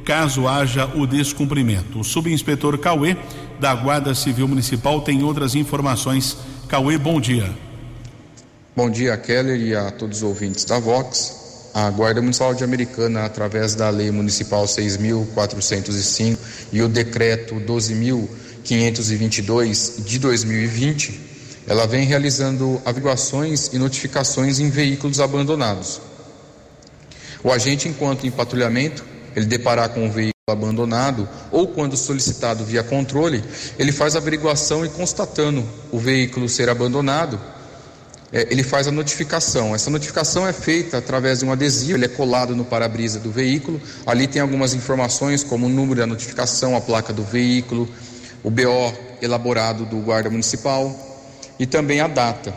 caso 0.09 0.49
haja 0.49 0.87
o 0.87 1.07
descumprimento. 1.07 2.01
O 2.01 2.05
subinspetor 2.05 2.79
Cauê, 2.79 3.15
da 3.61 3.75
Guarda 3.75 4.15
Civil 4.15 4.49
Municipal, 4.49 5.03
tem 5.03 5.23
outras 5.23 5.55
informações. 5.55 6.39
Cauê, 6.67 6.97
bom 6.97 7.21
dia. 7.21 7.55
Bom 8.75 8.89
dia, 8.89 9.15
Keller 9.19 9.61
e 9.61 9.75
a 9.75 9.91
todos 9.91 10.17
os 10.19 10.23
ouvintes 10.23 10.65
da 10.65 10.79
Vox. 10.79 11.71
A 11.75 11.91
Guarda 11.91 12.23
Municipal 12.23 12.55
de 12.55 12.65
Americana, 12.65 13.27
através 13.27 13.75
da 13.75 13.91
Lei 13.91 14.11
Municipal 14.11 14.65
6.405 14.65 16.39
e 16.73 16.81
o 16.81 16.89
Decreto 16.89 17.57
12.522 17.57 20.03
de 20.03 20.19
2020, 20.19 21.28
ela 21.69 21.87
vem 21.87 22.07
realizando 22.07 22.81
averiguações 22.83 23.69
e 23.75 23.79
notificações 23.79 24.59
em 24.59 24.71
veículos 24.71 25.21
abandonados. 25.21 26.01
O 27.45 27.53
agente, 27.53 27.87
enquanto 27.87 28.27
em 28.27 28.31
patrulhamento, 28.31 29.05
ele 29.37 29.45
deparar 29.45 29.91
com 29.91 30.07
um 30.07 30.11
veículo 30.11 30.33
abandonado 30.49 31.29
ou 31.53 31.69
quando 31.69 31.95
solicitado 31.95 32.65
via 32.65 32.83
controle, 32.83 33.45
ele 33.79 33.93
faz 33.93 34.17
a 34.17 34.19
averiguação 34.19 34.85
e 34.85 34.89
constatando 34.89 35.63
o 35.93 35.99
veículo 35.99 36.49
ser 36.49 36.71
abandonado, 36.71 37.39
é, 38.33 38.49
ele 38.51 38.63
faz 38.63 38.89
a 38.89 38.91
notificação. 38.91 39.75
Essa 39.75 39.91
notificação 39.91 40.49
é 40.49 40.55
feita 40.55 40.97
através 40.97 41.41
de 41.41 41.45
um 41.45 41.53
adesivo, 41.53 41.99
ele 41.99 42.07
é 42.07 42.09
colado 42.09 42.57
no 42.57 42.65
para-brisa 42.65 43.21
do 43.21 43.31
veículo. 43.31 43.79
Ali 44.07 44.27
tem 44.27 44.41
algumas 44.41 44.73
informações 44.73 45.45
como 45.45 45.67
o 45.67 45.69
número 45.69 46.01
da 46.01 46.07
notificação, 46.07 46.75
a 46.75 46.81
placa 46.81 47.13
do 47.13 47.23
veículo, 47.23 47.87
o 48.43 48.51
BO 48.51 48.95
elaborado 49.21 49.85
do 49.85 49.99
guarda 49.99 50.31
municipal 50.31 51.08
e 51.59 51.67
também 51.67 52.01
a 52.01 52.07
data. 52.07 52.55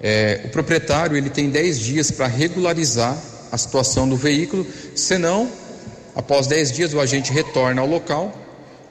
É, 0.00 0.40
o 0.44 0.48
proprietário 0.48 1.16
ele 1.16 1.30
tem 1.30 1.48
10 1.48 1.78
dias 1.78 2.10
para 2.10 2.26
regularizar 2.26 3.16
a 3.50 3.58
situação 3.58 4.08
do 4.08 4.16
veículo, 4.16 4.66
senão, 4.94 5.48
após 6.14 6.46
10 6.46 6.72
dias, 6.72 6.94
o 6.94 7.00
agente 7.00 7.32
retorna 7.32 7.80
ao 7.80 7.86
local, 7.86 8.32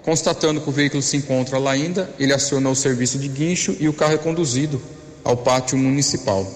constatando 0.04 0.62
que 0.62 0.70
o 0.70 0.72
veículo 0.72 1.02
se 1.02 1.18
encontra 1.18 1.58
lá 1.58 1.72
ainda, 1.72 2.10
ele 2.20 2.34
aciona 2.34 2.70
o 2.70 2.76
serviço 2.76 3.18
de 3.18 3.28
guincho 3.28 3.76
e 3.80 3.90
o 3.90 3.94
carro 3.94 4.14
é 4.14 4.18
conduzido 4.18 4.82
ao 5.24 5.38
pátio 5.38 5.78
municipal. 5.78 6.48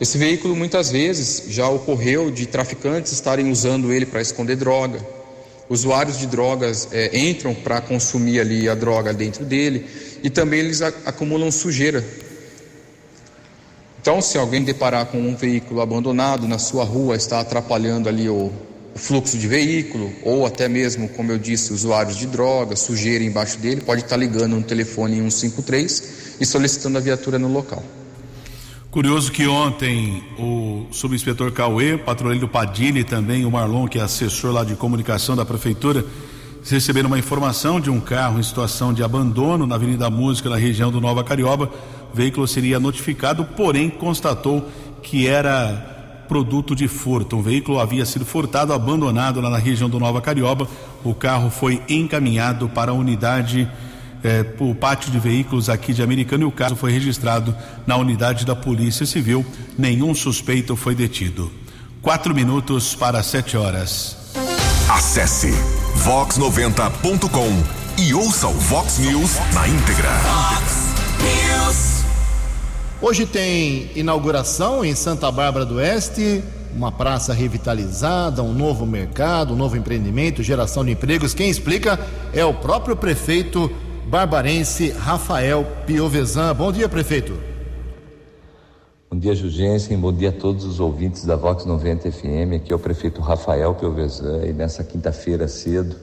Esse 0.00 0.18
veículo 0.18 0.56
muitas 0.56 0.90
vezes 0.90 1.44
já 1.48 1.68
ocorreu 1.68 2.30
de 2.30 2.46
traficantes 2.46 3.12
estarem 3.12 3.50
usando 3.50 3.92
ele 3.92 4.04
para 4.04 4.20
esconder 4.20 4.56
droga. 4.56 5.00
Usuários 5.72 6.18
de 6.18 6.26
drogas 6.26 6.88
é, 6.92 7.18
entram 7.18 7.54
para 7.54 7.80
consumir 7.80 8.40
ali 8.40 8.68
a 8.68 8.74
droga 8.74 9.12
dentro 9.12 9.44
dele 9.44 9.86
e 10.22 10.28
também 10.28 10.60
eles 10.60 10.82
acumulam 10.82 11.50
sujeira 11.50 12.04
então, 14.02 14.20
se 14.20 14.36
alguém 14.36 14.64
deparar 14.64 15.06
com 15.06 15.18
um 15.18 15.36
veículo 15.36 15.80
abandonado 15.80 16.48
na 16.48 16.58
sua 16.58 16.82
rua, 16.82 17.14
está 17.14 17.38
atrapalhando 17.38 18.08
ali 18.08 18.28
o, 18.28 18.50
o 18.92 18.98
fluxo 18.98 19.38
de 19.38 19.46
veículo, 19.46 20.12
ou 20.24 20.44
até 20.44 20.68
mesmo, 20.68 21.08
como 21.10 21.30
eu 21.30 21.38
disse, 21.38 21.72
usuários 21.72 22.16
de 22.16 22.26
drogas, 22.26 22.80
sujeira 22.80 23.22
embaixo 23.22 23.58
dele, 23.58 23.80
pode 23.80 24.02
estar 24.02 24.16
ligando 24.16 24.56
no 24.56 24.62
telefone 24.64 25.18
153 25.18 26.02
e 26.40 26.44
solicitando 26.44 26.98
a 26.98 27.00
viatura 27.00 27.38
no 27.38 27.46
local. 27.46 27.84
Curioso 28.92 29.32
que 29.32 29.46
ontem 29.46 30.22
o 30.38 30.84
subinspetor 30.90 31.50
Cauê, 31.50 31.96
patrulheiro 31.96 32.46
Padilha 32.46 33.00
e 33.00 33.04
também 33.04 33.46
o 33.46 33.50
Marlon, 33.50 33.88
que 33.88 33.98
é 33.98 34.02
assessor 34.02 34.52
lá 34.52 34.64
de 34.64 34.74
comunicação 34.74 35.34
da 35.34 35.46
prefeitura, 35.46 36.04
receberam 36.62 37.06
uma 37.06 37.18
informação 37.18 37.80
de 37.80 37.88
um 37.88 37.98
carro 37.98 38.38
em 38.38 38.42
situação 38.42 38.92
de 38.92 39.02
abandono 39.02 39.66
na 39.66 39.76
Avenida 39.76 40.10
Música, 40.10 40.50
na 40.50 40.56
região 40.56 40.90
do 40.90 41.00
Nova 41.00 41.24
Carioba. 41.24 41.70
O 42.12 42.14
veículo 42.14 42.46
seria 42.46 42.78
notificado, 42.78 43.46
porém 43.56 43.88
constatou 43.88 44.68
que 45.02 45.26
era 45.26 46.24
produto 46.28 46.76
de 46.76 46.86
furto. 46.86 47.38
Um 47.38 47.42
veículo 47.42 47.80
havia 47.80 48.04
sido 48.04 48.26
furtado, 48.26 48.74
abandonado 48.74 49.40
lá 49.40 49.48
na 49.48 49.56
região 49.56 49.88
do 49.88 49.98
Nova 49.98 50.20
Carioba. 50.20 50.68
O 51.02 51.14
carro 51.14 51.48
foi 51.48 51.80
encaminhado 51.88 52.68
para 52.68 52.90
a 52.90 52.94
unidade, 52.94 53.66
eh, 54.22 54.42
para 54.42 54.64
o 54.64 54.74
pátio 54.74 55.10
de 55.10 55.18
veículos 55.18 55.68
aqui 55.68 55.92
de 55.92 56.02
Americana 56.02 56.44
e 56.44 56.46
o 56.46 56.52
caso 56.52 56.76
foi 56.76 56.92
registrado 56.92 57.54
na 57.86 57.96
unidade 57.96 58.44
da 58.44 58.54
Polícia 58.54 59.04
Civil. 59.06 59.44
Nenhum 59.78 60.14
suspeito 60.14 60.76
foi 60.76 60.94
detido. 60.94 61.50
Quatro 62.00 62.34
minutos 62.34 62.94
para 62.94 63.22
sete 63.22 63.56
horas. 63.56 64.16
Acesse 64.88 65.52
vox90.com 66.04 68.02
e 68.02 68.14
ouça 68.14 68.48
o 68.48 68.52
Vox 68.52 68.98
News 68.98 69.38
na 69.54 69.68
íntegra. 69.68 70.10
Vox 70.10 70.92
News. 71.22 72.02
Hoje 73.00 73.26
tem 73.26 73.90
inauguração 73.94 74.84
em 74.84 74.94
Santa 74.94 75.30
Bárbara 75.30 75.64
do 75.64 75.76
Oeste, 75.76 76.42
uma 76.74 76.90
praça 76.90 77.32
revitalizada, 77.32 78.42
um 78.42 78.52
novo 78.52 78.86
mercado, 78.86 79.54
um 79.54 79.56
novo 79.56 79.76
empreendimento, 79.76 80.42
geração 80.42 80.84
de 80.84 80.92
empregos. 80.92 81.34
Quem 81.34 81.50
explica 81.50 81.98
é 82.32 82.44
o 82.44 82.54
próprio 82.54 82.96
prefeito 82.96 83.70
barbarense 84.06 84.90
Rafael 84.90 85.64
Piovesan. 85.86 86.54
Bom 86.54 86.72
dia, 86.72 86.88
prefeito. 86.88 87.38
Bom 89.10 89.18
dia, 89.18 89.34
Jugensen. 89.34 89.98
Bom 89.98 90.12
dia 90.12 90.30
a 90.30 90.32
todos 90.32 90.64
os 90.64 90.80
ouvintes 90.80 91.24
da 91.24 91.36
Vox 91.36 91.64
90 91.64 92.10
FM. 92.10 92.56
Aqui 92.56 92.72
é 92.72 92.76
o 92.76 92.78
prefeito 92.78 93.20
Rafael 93.20 93.74
Piovesan 93.74 94.44
e 94.46 94.52
nessa 94.52 94.82
quinta-feira 94.82 95.46
cedo 95.46 95.96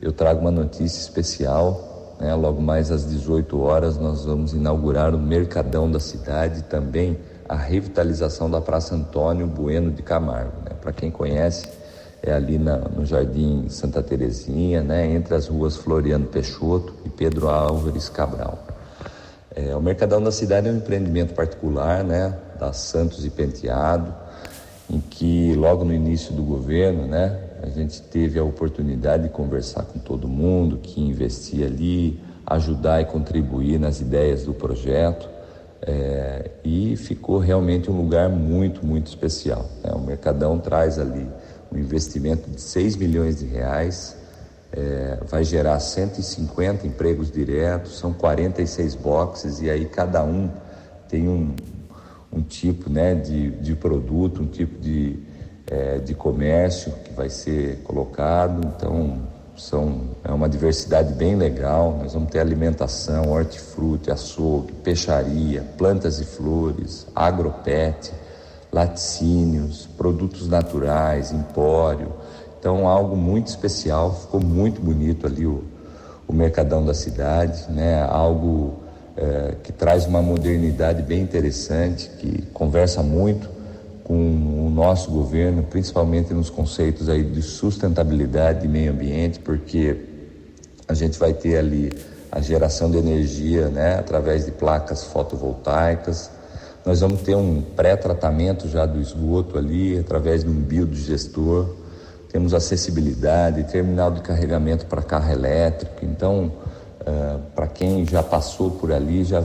eu 0.00 0.12
trago 0.12 0.40
uma 0.40 0.50
notícia 0.50 0.98
especial. 0.98 2.16
Né? 2.20 2.34
Logo 2.34 2.60
mais 2.62 2.90
às 2.90 3.06
18 3.06 3.60
horas 3.60 3.98
nós 3.98 4.24
vamos 4.24 4.52
inaugurar 4.52 5.14
o 5.14 5.18
Mercadão 5.18 5.90
da 5.90 6.00
cidade 6.00 6.60
e 6.60 6.62
também 6.62 7.18
a 7.48 7.54
revitalização 7.54 8.50
da 8.50 8.60
Praça 8.60 8.94
Antônio 8.94 9.46
Bueno 9.46 9.90
de 9.90 10.02
Camargo. 10.02 10.52
Né? 10.64 10.74
Para 10.80 10.92
quem 10.92 11.10
conhece, 11.10 11.68
é 12.26 12.32
ali 12.32 12.58
na, 12.58 12.78
no 12.78 13.04
Jardim 13.04 13.68
Santa 13.68 14.02
Terezinha, 14.02 14.82
né? 14.82 15.06
entre 15.06 15.34
as 15.34 15.46
ruas 15.46 15.76
Floriano 15.76 16.26
Peixoto 16.26 16.94
e 17.04 17.10
Pedro 17.10 17.48
Álvares 17.48 18.08
Cabral. 18.08 18.66
É, 19.54 19.76
o 19.76 19.80
Mercadão 19.80 20.22
da 20.22 20.32
Cidade 20.32 20.68
é 20.68 20.72
um 20.72 20.78
empreendimento 20.78 21.34
particular, 21.34 22.02
né, 22.02 22.36
da 22.58 22.72
Santos 22.72 23.24
e 23.24 23.30
Penteado, 23.30 24.12
em 24.90 24.98
que 24.98 25.54
logo 25.54 25.84
no 25.84 25.94
início 25.94 26.34
do 26.34 26.42
governo, 26.42 27.06
né, 27.06 27.38
a 27.62 27.68
gente 27.68 28.02
teve 28.02 28.36
a 28.36 28.42
oportunidade 28.42 29.24
de 29.24 29.28
conversar 29.28 29.84
com 29.84 30.00
todo 30.00 30.26
mundo 30.26 30.78
que 30.78 31.00
investia 31.00 31.66
ali, 31.66 32.20
ajudar 32.44 33.00
e 33.00 33.04
contribuir 33.04 33.78
nas 33.78 34.00
ideias 34.00 34.44
do 34.44 34.52
projeto. 34.52 35.28
É, 35.86 36.50
e 36.64 36.96
ficou 36.96 37.38
realmente 37.38 37.90
um 37.90 37.96
lugar 37.96 38.30
muito, 38.30 38.84
muito 38.84 39.06
especial. 39.06 39.66
Né? 39.82 39.92
O 39.94 40.00
Mercadão 40.00 40.58
traz 40.58 40.98
ali 40.98 41.28
um 41.74 41.78
investimento 41.78 42.48
de 42.48 42.60
6 42.60 42.96
milhões 42.96 43.38
de 43.38 43.46
reais, 43.46 44.16
é, 44.72 45.18
vai 45.28 45.44
gerar 45.44 45.78
150 45.80 46.86
empregos 46.86 47.30
diretos, 47.30 47.98
são 47.98 48.12
46 48.12 48.94
boxes 48.94 49.60
e 49.60 49.70
aí 49.70 49.86
cada 49.86 50.22
um 50.24 50.50
tem 51.08 51.28
um, 51.28 51.54
um 52.32 52.42
tipo 52.42 52.90
né, 52.90 53.14
de, 53.14 53.50
de 53.50 53.74
produto, 53.74 54.42
um 54.42 54.46
tipo 54.46 54.78
de, 54.80 55.18
é, 55.66 55.98
de 55.98 56.14
comércio 56.14 56.92
que 57.04 57.12
vai 57.12 57.28
ser 57.28 57.78
colocado. 57.84 58.66
Então 58.66 59.22
são, 59.56 60.10
é 60.24 60.32
uma 60.32 60.48
diversidade 60.48 61.12
bem 61.14 61.36
legal. 61.36 61.98
Nós 62.02 62.14
vamos 62.14 62.30
ter 62.30 62.40
alimentação, 62.40 63.30
hortifruti, 63.30 64.10
açougue, 64.10 64.72
peixaria, 64.72 65.62
plantas 65.78 66.20
e 66.20 66.24
flores, 66.24 67.06
agropet, 67.14 68.12
laticínios, 68.74 69.88
produtos 69.96 70.48
naturais, 70.48 71.32
empório 71.32 72.12
então, 72.64 72.88
algo 72.88 73.14
muito 73.14 73.48
especial, 73.48 74.14
ficou 74.14 74.40
muito 74.40 74.80
bonito 74.80 75.26
ali 75.26 75.46
o, 75.46 75.64
o 76.26 76.32
Mercadão 76.32 76.82
da 76.82 76.94
cidade, 76.94 77.70
né? 77.70 78.02
algo 78.08 78.76
é, 79.18 79.56
que 79.62 79.70
traz 79.70 80.06
uma 80.06 80.22
modernidade 80.22 81.02
bem 81.02 81.20
interessante, 81.20 82.08
que 82.18 82.40
conversa 82.54 83.02
muito 83.02 83.50
com 84.02 84.14
o 84.14 84.70
nosso 84.70 85.10
governo, 85.10 85.62
principalmente 85.64 86.32
nos 86.32 86.48
conceitos 86.48 87.10
aí 87.10 87.22
de 87.22 87.42
sustentabilidade 87.42 88.64
e 88.64 88.68
meio 88.68 88.92
ambiente, 88.92 89.40
porque 89.40 90.00
a 90.88 90.94
gente 90.94 91.18
vai 91.18 91.34
ter 91.34 91.58
ali 91.58 91.92
a 92.32 92.40
geração 92.40 92.90
de 92.90 92.96
energia 92.96 93.68
né, 93.68 93.96
através 93.98 94.46
de 94.46 94.52
placas 94.52 95.04
fotovoltaicas. 95.04 96.30
Nós 96.84 97.00
vamos 97.00 97.22
ter 97.22 97.34
um 97.34 97.62
pré-tratamento 97.62 98.68
já 98.68 98.84
do 98.84 99.00
esgoto 99.00 99.56
ali, 99.58 99.98
através 99.98 100.44
de 100.44 100.50
um 100.50 100.54
biodigestor 100.54 101.84
temos 102.34 102.52
acessibilidade, 102.52 103.62
terminal 103.62 104.10
de 104.10 104.20
carregamento 104.20 104.86
para 104.86 105.00
carro 105.00 105.30
elétrico. 105.30 106.04
Então, 106.04 106.50
uh, 107.00 107.38
para 107.54 107.68
quem 107.68 108.04
já 108.04 108.24
passou 108.24 108.72
por 108.72 108.90
ali, 108.92 109.22
já 109.22 109.40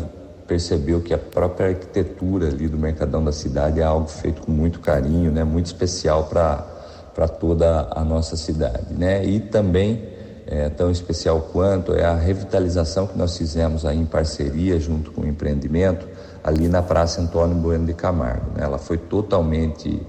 percebeu 0.47 0.99
que 0.99 1.13
a 1.13 1.17
própria 1.19 1.67
arquitetura 1.67 2.47
ali 2.47 2.67
do 2.67 2.79
Mercadão 2.79 3.23
da 3.23 3.31
cidade 3.31 3.79
é 3.79 3.83
algo 3.83 4.07
feito 4.07 4.41
com 4.41 4.51
muito 4.51 4.79
carinho, 4.79 5.31
né? 5.31 5.43
muito 5.43 5.67
especial 5.67 6.23
para 6.23 7.27
toda 7.27 7.89
a 7.91 8.03
nossa 8.03 8.35
cidade. 8.35 8.91
Né? 8.91 9.23
E 9.23 9.39
também, 9.39 10.09
é, 10.47 10.67
tão 10.69 10.89
especial 10.89 11.47
quanto, 11.53 11.93
é 11.93 12.05
a 12.05 12.15
revitalização 12.15 13.05
que 13.05 13.15
nós 13.15 13.37
fizemos 13.37 13.85
aí 13.85 13.99
em 13.99 14.05
parceria 14.05 14.79
junto 14.79 15.11
com 15.11 15.21
o 15.21 15.27
empreendimento 15.27 16.07
ali 16.43 16.67
na 16.67 16.81
Praça 16.81 17.21
Antônio 17.21 17.55
Bueno 17.55 17.85
de 17.85 17.93
Camargo. 17.93 18.51
Né? 18.55 18.63
Ela 18.63 18.77
foi 18.77 18.97
totalmente 18.97 20.01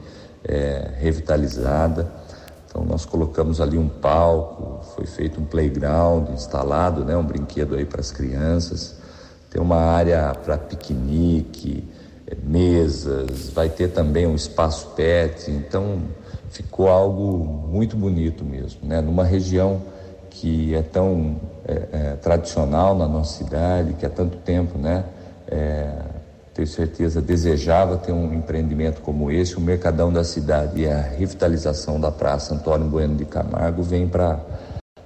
é, 0.44 0.92
revitalizada 0.98 2.20
então 2.70 2.84
nós 2.84 3.04
colocamos 3.04 3.60
ali 3.60 3.76
um 3.76 3.88
palco, 3.88 4.78
foi 4.94 5.04
feito 5.04 5.40
um 5.40 5.44
playground 5.44 6.30
instalado, 6.30 7.04
né, 7.04 7.16
um 7.16 7.24
brinquedo 7.24 7.74
aí 7.74 7.84
para 7.84 8.00
as 8.00 8.12
crianças. 8.12 8.94
Tem 9.50 9.60
uma 9.60 9.76
área 9.76 10.32
para 10.44 10.56
piquenique, 10.56 11.82
eh, 12.28 12.36
mesas, 12.44 13.50
vai 13.50 13.68
ter 13.68 13.88
também 13.88 14.24
um 14.24 14.36
espaço 14.36 14.90
pet. 14.94 15.50
Então 15.50 16.02
ficou 16.48 16.88
algo 16.88 17.44
muito 17.44 17.96
bonito 17.96 18.44
mesmo, 18.44 18.86
né? 18.86 19.00
Numa 19.00 19.24
região 19.24 19.82
que 20.30 20.72
é 20.72 20.82
tão 20.82 21.40
é, 21.66 21.88
é, 21.92 22.16
tradicional 22.22 22.96
na 22.96 23.08
nossa 23.08 23.38
cidade, 23.38 23.94
que 23.94 24.06
há 24.06 24.10
tanto 24.10 24.38
tempo, 24.38 24.78
né? 24.78 25.04
É, 25.48 25.92
tenho 26.54 26.66
certeza, 26.66 27.20
desejava 27.22 27.96
ter 27.96 28.12
um 28.12 28.34
empreendimento 28.34 29.00
como 29.02 29.30
esse, 29.30 29.56
o 29.56 29.60
Mercadão 29.60 30.12
da 30.12 30.24
cidade 30.24 30.80
e 30.80 30.88
a 30.88 31.00
revitalização 31.00 32.00
da 32.00 32.10
Praça 32.10 32.54
Antônio 32.54 32.88
Bueno 32.88 33.14
de 33.14 33.24
Camargo 33.24 33.82
vem 33.82 34.08
para 34.08 34.40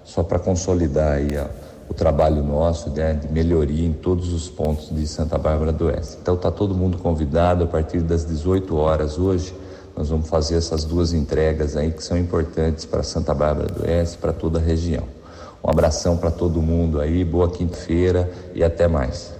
só 0.02 0.22
para 0.22 0.38
consolidar 0.38 1.12
aí 1.12 1.28
o 1.88 1.94
trabalho 1.94 2.42
nosso 2.42 2.90
né, 2.90 3.14
de 3.14 3.28
melhoria 3.32 3.86
em 3.86 3.92
todos 3.92 4.32
os 4.32 4.48
pontos 4.48 4.88
de 4.94 5.06
Santa 5.06 5.36
Bárbara 5.38 5.72
do 5.72 5.86
Oeste. 5.86 6.18
Então 6.20 6.34
está 6.34 6.50
todo 6.50 6.74
mundo 6.74 6.98
convidado 6.98 7.64
a 7.64 7.66
partir 7.66 8.00
das 8.00 8.24
18 8.24 8.76
horas 8.76 9.18
hoje. 9.18 9.54
Nós 9.96 10.08
vamos 10.08 10.28
fazer 10.28 10.56
essas 10.56 10.84
duas 10.84 11.12
entregas 11.12 11.76
aí 11.76 11.90
que 11.90 12.02
são 12.02 12.18
importantes 12.18 12.84
para 12.84 13.02
Santa 13.02 13.32
Bárbara 13.32 13.68
do 13.68 13.84
Oeste, 13.84 14.18
para 14.18 14.32
toda 14.32 14.58
a 14.58 14.62
região. 14.62 15.04
Um 15.62 15.70
abração 15.70 16.16
para 16.16 16.30
todo 16.30 16.60
mundo 16.60 17.00
aí, 17.00 17.24
boa 17.24 17.50
quinta-feira 17.50 18.30
e 18.54 18.62
até 18.62 18.88
mais. 18.88 19.33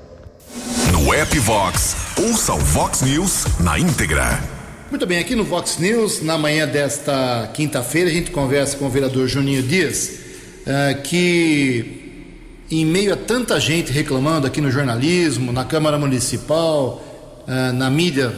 No 0.93 1.13
app 1.13 1.39
Vox 1.41 1.97
Ouça 2.17 2.55
o 2.55 2.59
Vox 2.59 3.03
News 3.03 3.45
na 3.59 3.77
íntegra. 3.77 4.41
Muito 4.89 5.05
bem, 5.05 5.19
aqui 5.19 5.35
no 5.35 5.43
Vox 5.43 5.79
News, 5.79 6.23
na 6.23 6.39
manhã 6.39 6.65
desta 6.65 7.51
quinta-feira, 7.53 8.09
a 8.09 8.13
gente 8.13 8.31
conversa 8.31 8.77
com 8.77 8.87
o 8.87 8.89
vereador 8.89 9.27
Juninho 9.27 9.65
Dias, 9.65 10.21
uh, 10.61 11.03
que 11.03 12.23
em 12.71 12.87
meio 12.87 13.13
a 13.13 13.17
tanta 13.17 13.59
gente 13.59 13.91
reclamando 13.91 14.47
aqui 14.47 14.61
no 14.61 14.71
jornalismo, 14.71 15.53
na 15.53 15.65
Câmara 15.65 15.99
Municipal, 15.99 17.03
uh, 17.49 17.73
na 17.73 17.91
mídia 17.91 18.33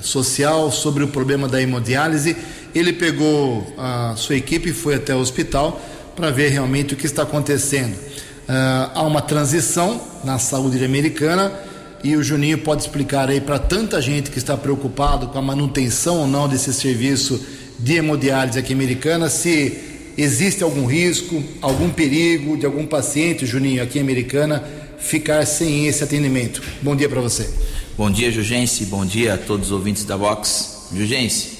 social 0.00 0.72
sobre 0.72 1.04
o 1.04 1.08
problema 1.08 1.46
da 1.46 1.62
hemodiálise, 1.62 2.36
ele 2.74 2.92
pegou 2.92 3.72
a 3.78 4.14
sua 4.16 4.34
equipe 4.34 4.70
e 4.70 4.72
foi 4.72 4.96
até 4.96 5.14
o 5.14 5.18
hospital 5.18 5.80
para 6.16 6.32
ver 6.32 6.48
realmente 6.48 6.94
o 6.94 6.96
que 6.96 7.06
está 7.06 7.22
acontecendo. 7.22 7.96
Uh, 8.50 8.90
há 8.96 9.02
uma 9.02 9.22
transição 9.22 10.00
na 10.24 10.36
saúde 10.36 10.84
americana 10.84 11.52
e 12.02 12.16
o 12.16 12.22
Juninho 12.24 12.58
pode 12.58 12.82
explicar 12.82 13.28
aí 13.28 13.40
para 13.40 13.60
tanta 13.60 14.02
gente 14.02 14.28
que 14.28 14.38
está 14.38 14.56
preocupado 14.56 15.28
com 15.28 15.38
a 15.38 15.42
manutenção 15.42 16.16
ou 16.16 16.26
não 16.26 16.48
desse 16.48 16.74
serviço 16.74 17.40
de 17.78 17.94
hemodiálise 17.94 18.58
aqui 18.58 18.72
americana, 18.72 19.30
se 19.30 20.12
existe 20.18 20.64
algum 20.64 20.84
risco, 20.84 21.40
algum 21.62 21.90
perigo 21.90 22.56
de 22.56 22.66
algum 22.66 22.84
paciente, 22.84 23.46
Juninho, 23.46 23.84
aqui 23.84 24.00
Americana, 24.00 24.64
ficar 24.98 25.46
sem 25.46 25.86
esse 25.86 26.02
atendimento. 26.02 26.60
Bom 26.82 26.96
dia 26.96 27.08
para 27.08 27.20
você. 27.20 27.48
Bom 27.96 28.10
dia, 28.10 28.32
Jugense. 28.32 28.84
Bom 28.86 29.06
dia 29.06 29.34
a 29.34 29.38
todos 29.38 29.66
os 29.66 29.72
ouvintes 29.72 30.04
da 30.04 30.16
Vox. 30.16 30.88
Jugense, 30.92 31.52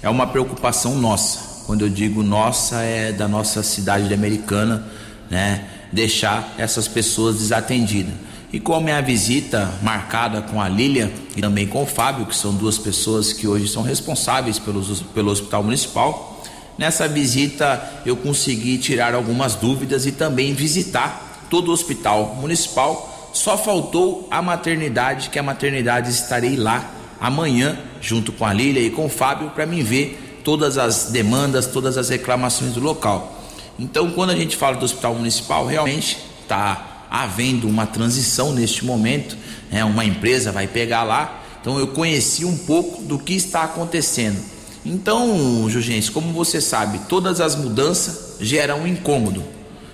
é 0.00 0.08
uma 0.08 0.28
preocupação 0.28 0.94
nossa. 0.94 1.64
Quando 1.66 1.84
eu 1.84 1.88
digo 1.88 2.22
nossa, 2.22 2.82
é 2.82 3.10
da 3.10 3.26
nossa 3.26 3.64
cidade 3.64 4.06
de 4.06 4.14
Americana, 4.14 4.86
né? 5.28 5.64
Deixar 5.92 6.54
essas 6.58 6.88
pessoas 6.88 7.38
desatendidas. 7.38 8.14
E 8.52 8.60
com 8.60 8.74
a 8.74 8.80
minha 8.80 9.00
visita 9.02 9.72
marcada 9.82 10.40
com 10.40 10.60
a 10.60 10.68
Lília 10.68 11.12
e 11.36 11.40
também 11.40 11.66
com 11.66 11.82
o 11.82 11.86
Fábio, 11.86 12.26
que 12.26 12.36
são 12.36 12.54
duas 12.54 12.78
pessoas 12.78 13.32
que 13.32 13.46
hoje 13.46 13.68
são 13.68 13.82
responsáveis 13.82 14.58
pelos, 14.58 15.02
pelo 15.14 15.30
Hospital 15.30 15.64
Municipal, 15.64 16.42
nessa 16.78 17.08
visita 17.08 17.82
eu 18.06 18.16
consegui 18.16 18.78
tirar 18.78 19.14
algumas 19.14 19.54
dúvidas 19.56 20.06
e 20.06 20.12
também 20.12 20.54
visitar 20.54 21.46
todo 21.50 21.68
o 21.68 21.72
Hospital 21.72 22.36
Municipal. 22.40 23.30
Só 23.32 23.58
faltou 23.58 24.26
a 24.30 24.40
maternidade, 24.40 25.28
que 25.28 25.38
a 25.38 25.42
maternidade 25.42 26.10
estarei 26.10 26.56
lá 26.56 26.88
amanhã, 27.20 27.78
junto 28.00 28.32
com 28.32 28.46
a 28.46 28.52
Lília 28.52 28.80
e 28.80 28.90
com 28.90 29.06
o 29.06 29.10
Fábio, 29.10 29.50
para 29.50 29.66
mim 29.66 29.82
ver 29.82 30.40
todas 30.44 30.78
as 30.78 31.10
demandas, 31.10 31.66
todas 31.66 31.98
as 31.98 32.08
reclamações 32.08 32.72
do 32.72 32.80
local. 32.80 33.35
Então, 33.78 34.10
quando 34.10 34.30
a 34.30 34.36
gente 34.36 34.56
fala 34.56 34.76
do 34.76 34.84
Hospital 34.84 35.14
Municipal, 35.14 35.66
realmente 35.66 36.18
está 36.42 36.96
havendo 37.10 37.68
uma 37.68 37.86
transição 37.86 38.52
neste 38.52 38.84
momento, 38.84 39.36
né? 39.70 39.84
uma 39.84 40.04
empresa 40.04 40.52
vai 40.52 40.66
pegar 40.66 41.02
lá. 41.02 41.42
Então 41.60 41.78
eu 41.78 41.88
conheci 41.88 42.44
um 42.44 42.56
pouco 42.56 43.02
do 43.02 43.18
que 43.18 43.34
está 43.34 43.64
acontecendo. 43.64 44.38
Então, 44.84 45.68
Jugense, 45.68 46.10
como 46.10 46.32
você 46.32 46.60
sabe, 46.60 47.00
todas 47.08 47.40
as 47.40 47.56
mudanças 47.56 48.36
geram 48.40 48.82
um 48.82 48.86
incômodo. 48.86 49.42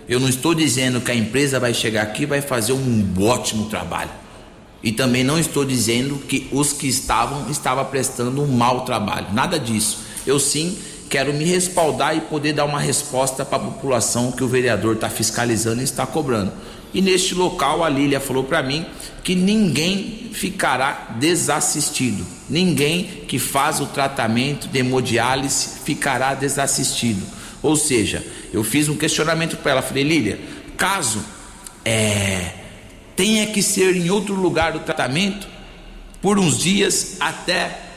Eu 0.06 0.20
não 0.20 0.28
estou 0.28 0.54
dizendo 0.54 1.00
que 1.00 1.10
a 1.10 1.14
empresa 1.14 1.58
vai 1.58 1.72
chegar 1.72 2.02
aqui 2.02 2.24
e 2.24 2.26
vai 2.26 2.42
fazer 2.42 2.74
um 2.74 3.14
ótimo 3.20 3.70
trabalho. 3.70 4.10
E 4.82 4.92
também 4.92 5.24
não 5.24 5.38
estou 5.38 5.64
dizendo 5.64 6.16
que 6.16 6.48
os 6.52 6.72
que 6.72 6.88
estavam 6.88 7.48
estavam 7.48 7.84
prestando 7.86 8.42
um 8.42 8.48
mau 8.48 8.84
trabalho. 8.84 9.28
Nada 9.32 9.58
disso. 9.58 10.00
Eu 10.26 10.38
sim 10.38 10.76
quero 11.12 11.35
me 11.35 11.44
respaldar 11.44 12.16
e 12.16 12.22
poder 12.22 12.55
dar 12.55 12.64
uma 12.64 12.81
resposta 12.81 13.44
para 13.44 13.59
a 13.59 13.66
população 13.66 14.33
que 14.33 14.42
o 14.42 14.48
vereador 14.48 14.94
está 14.94 15.11
fiscalizando 15.11 15.83
e 15.83 15.85
está 15.85 16.07
cobrando. 16.07 16.51
E 16.94 17.03
neste 17.03 17.35
local 17.35 17.85
a 17.85 17.88
Lília 17.90 18.18
falou 18.18 18.44
para 18.44 18.62
mim 18.62 18.87
que 19.22 19.35
ninguém 19.35 20.31
ficará 20.33 21.14
desassistido. 21.20 22.27
Ninguém 22.48 23.05
que 23.29 23.38
faz 23.38 23.79
o 23.79 23.87
tratamento 23.87 24.68
de 24.68 24.79
hemodiálise 24.79 25.81
ficará 25.85 26.33
desassistido. 26.33 27.22
Ou 27.62 27.77
seja, 27.77 28.25
eu 28.51 28.64
fiz 28.64 28.88
um 28.88 28.96
questionamento 28.96 29.59
para 29.59 29.72
ela, 29.72 29.83
falei, 29.83 30.05
Lília, 30.05 30.40
caso 30.79 31.22
é, 31.85 32.55
tenha 33.14 33.48
que 33.48 33.62
ser 33.62 33.94
em 33.94 34.09
outro 34.09 34.35
lugar 34.35 34.75
o 34.75 34.81
tratamento, 34.81 35.46
por 36.22 36.38
uns 36.38 36.59
dias 36.59 37.18
até 37.20 37.91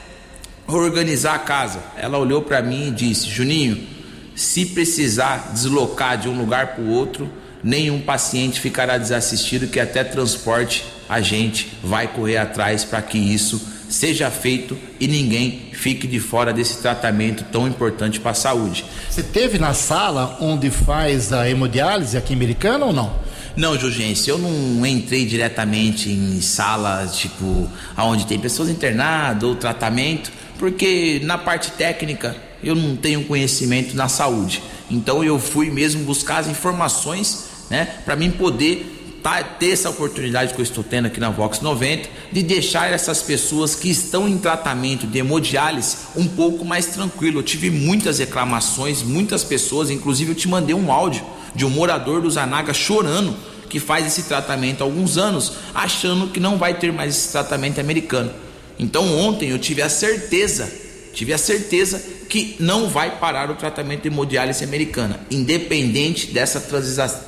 organizar 0.67 1.35
a 1.35 1.39
casa. 1.39 1.79
Ela 1.97 2.17
olhou 2.17 2.41
para 2.41 2.61
mim 2.61 2.89
e 2.89 2.91
disse: 2.91 3.29
Juninho, 3.29 3.87
se 4.35 4.65
precisar 4.67 5.51
deslocar 5.53 6.17
de 6.17 6.27
um 6.27 6.37
lugar 6.37 6.75
para 6.75 6.83
o 6.83 6.89
outro, 6.89 7.29
nenhum 7.63 8.01
paciente 8.01 8.59
ficará 8.59 8.97
desassistido, 8.97 9.67
que 9.67 9.79
até 9.79 10.03
transporte 10.03 10.85
a 11.07 11.21
gente 11.21 11.71
vai 11.83 12.07
correr 12.07 12.37
atrás 12.37 12.83
para 12.83 13.01
que 13.01 13.17
isso 13.17 13.61
seja 13.89 14.29
feito 14.31 14.77
e 14.99 15.07
ninguém 15.07 15.69
fique 15.73 16.07
de 16.07 16.19
fora 16.19 16.51
desse 16.51 16.81
tratamento 16.81 17.43
tão 17.51 17.67
importante 17.67 18.19
para 18.19 18.31
a 18.31 18.35
saúde. 18.35 18.83
Você 19.09 19.23
teve 19.23 19.57
na 19.57 19.73
sala 19.73 20.37
onde 20.41 20.69
faz 20.69 21.31
a 21.31 21.49
hemodiálise 21.49 22.17
aqui 22.17 22.33
em 22.33 22.35
Americana 22.35 22.85
ou 22.85 22.93
não? 22.93 23.13
Não, 23.55 23.79
Jurgência, 23.79 24.31
eu 24.31 24.37
não 24.37 24.85
entrei 24.85 25.25
diretamente 25.25 26.09
em 26.09 26.41
salas 26.41 27.15
tipo 27.15 27.69
aonde 27.95 28.25
tem 28.25 28.37
pessoas 28.37 28.69
internadas 28.69 29.43
ou 29.43 29.55
tratamento, 29.55 30.29
porque 30.57 31.21
na 31.23 31.37
parte 31.37 31.71
técnica 31.71 32.35
eu 32.63 32.75
não 32.75 32.95
tenho 32.95 33.23
conhecimento 33.25 33.95
na 33.95 34.07
saúde. 34.07 34.61
Então 34.89 35.23
eu 35.23 35.39
fui 35.39 35.69
mesmo 35.69 36.03
buscar 36.03 36.39
as 36.39 36.47
informações 36.47 37.55
né? 37.69 37.85
Para 38.05 38.15
mim 38.15 38.31
poder 38.31 39.19
tá, 39.23 39.41
ter 39.43 39.71
essa 39.71 39.89
oportunidade 39.89 40.53
que 40.53 40.59
eu 40.59 40.63
estou 40.63 40.83
tendo 40.83 41.07
aqui 41.07 41.19
na 41.19 41.29
Vox 41.29 41.61
90 41.61 42.09
de 42.31 42.43
deixar 42.43 42.91
essas 42.91 43.21
pessoas 43.21 43.75
que 43.75 43.89
estão 43.89 44.27
em 44.27 44.37
tratamento 44.37 45.07
de 45.07 45.19
hemodiálise 45.19 45.97
um 46.15 46.27
pouco 46.27 46.63
mais 46.63 46.87
tranquilo. 46.87 47.39
Eu 47.39 47.43
tive 47.43 47.69
muitas 47.69 48.19
reclamações, 48.19 49.01
muitas 49.01 49.43
pessoas, 49.43 49.89
inclusive 49.89 50.31
eu 50.31 50.35
te 50.35 50.47
mandei 50.47 50.75
um 50.75 50.91
áudio 50.91 51.23
de 51.53 51.65
um 51.65 51.69
morador 51.69 52.21
do 52.21 52.29
Zanaga 52.29 52.73
chorando 52.73 53.35
que 53.69 53.79
faz 53.79 54.05
esse 54.05 54.23
tratamento 54.23 54.81
há 54.81 54.83
alguns 54.85 55.17
anos, 55.17 55.53
achando 55.73 56.27
que 56.27 56.39
não 56.39 56.57
vai 56.57 56.75
ter 56.75 56.93
mais 56.93 57.15
esse 57.15 57.31
tratamento 57.31 57.81
americano. 57.81 58.31
Então 58.77 59.17
ontem 59.19 59.49
eu 59.49 59.59
tive 59.59 59.81
a 59.81 59.89
certeza, 59.89 60.71
tive 61.13 61.33
a 61.33 61.37
certeza 61.37 62.01
que 62.27 62.55
não 62.59 62.89
vai 62.89 63.19
parar 63.19 63.49
o 63.49 63.55
tratamento 63.55 64.01
de 64.01 64.07
hemodiálise 64.07 64.63
americana, 64.63 65.19
independente 65.31 66.27
dessa 66.27 66.59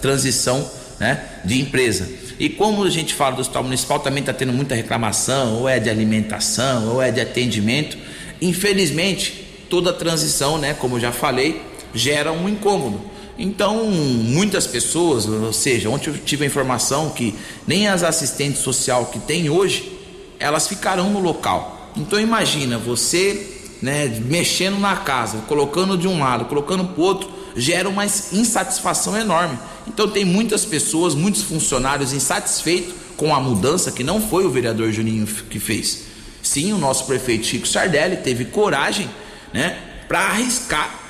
transição 0.02 0.70
né, 1.00 1.24
de 1.46 1.62
empresa. 1.62 2.10
E 2.40 2.50
como 2.50 2.84
a 2.84 2.90
gente 2.90 3.14
fala 3.14 3.36
do 3.36 3.42
hospital 3.42 3.64
municipal, 3.64 4.00
também 4.00 4.22
está 4.22 4.34
tendo 4.34 4.54
muita 4.54 4.76
reclamação, 4.76 5.56
ou 5.56 5.70
é 5.70 5.80
de 5.80 5.90
alimentação, 5.90 6.94
ou 6.94 7.02
é 7.02 7.12
de 7.12 7.22
atendimento. 7.22 7.98
Infelizmente, 8.42 9.48
toda 9.70 9.92
transição, 9.94 10.58
né, 10.58 10.74
como 10.74 10.98
eu 10.98 11.00
já 11.00 11.12
falei, 11.12 11.62
gera 11.94 12.32
um 12.32 12.48
incômodo. 12.48 13.02
Então, 13.40 13.86
muitas 13.86 14.66
pessoas, 14.66 15.28
ou 15.28 15.54
seja, 15.54 15.90
ontem 15.90 16.10
eu 16.10 16.18
tive 16.18 16.44
a 16.44 16.48
informação 16.48 17.12
que 17.12 17.36
nem 17.68 17.88
as 17.88 18.04
assistentes 18.04 18.62
social 18.62 19.08
que 19.08 19.20
tem 19.20 19.50
hoje, 19.50 19.97
elas 20.40 20.68
ficarão 20.68 21.10
no 21.10 21.20
local. 21.20 21.92
Então 21.96 22.20
imagina 22.20 22.78
você 22.78 23.58
né, 23.82 24.08
mexendo 24.26 24.80
na 24.80 24.96
casa, 24.98 25.40
colocando 25.48 25.98
de 25.98 26.08
um 26.08 26.20
lado, 26.20 26.46
colocando 26.46 26.86
para 26.86 27.02
o 27.02 27.04
outro, 27.04 27.30
gera 27.56 27.88
uma 27.90 28.06
insatisfação 28.06 29.18
enorme. 29.18 29.58
Então 29.88 30.08
tem 30.10 30.26
muitas 30.26 30.66
pessoas, 30.66 31.16
muitos 31.16 31.44
funcionários 31.44 32.14
insatisfeitos 32.14 32.94
com 33.16 33.34
a 33.34 33.40
mudança 33.40 33.92
que 33.92 34.04
não 34.04 34.22
foi 34.22 34.46
o 34.46 34.50
vereador 34.50 34.92
Juninho 34.92 35.26
que 35.26 35.60
fez. 35.60 36.06
Sim, 36.42 36.74
o 36.74 36.78
nosso 36.78 37.06
prefeito 37.06 37.46
Chico 37.46 37.68
Sardelli 37.68 38.18
teve 38.18 38.46
coragem, 38.46 39.10
né, 39.54 39.78
para 40.08 40.20
arriscar 40.20 41.08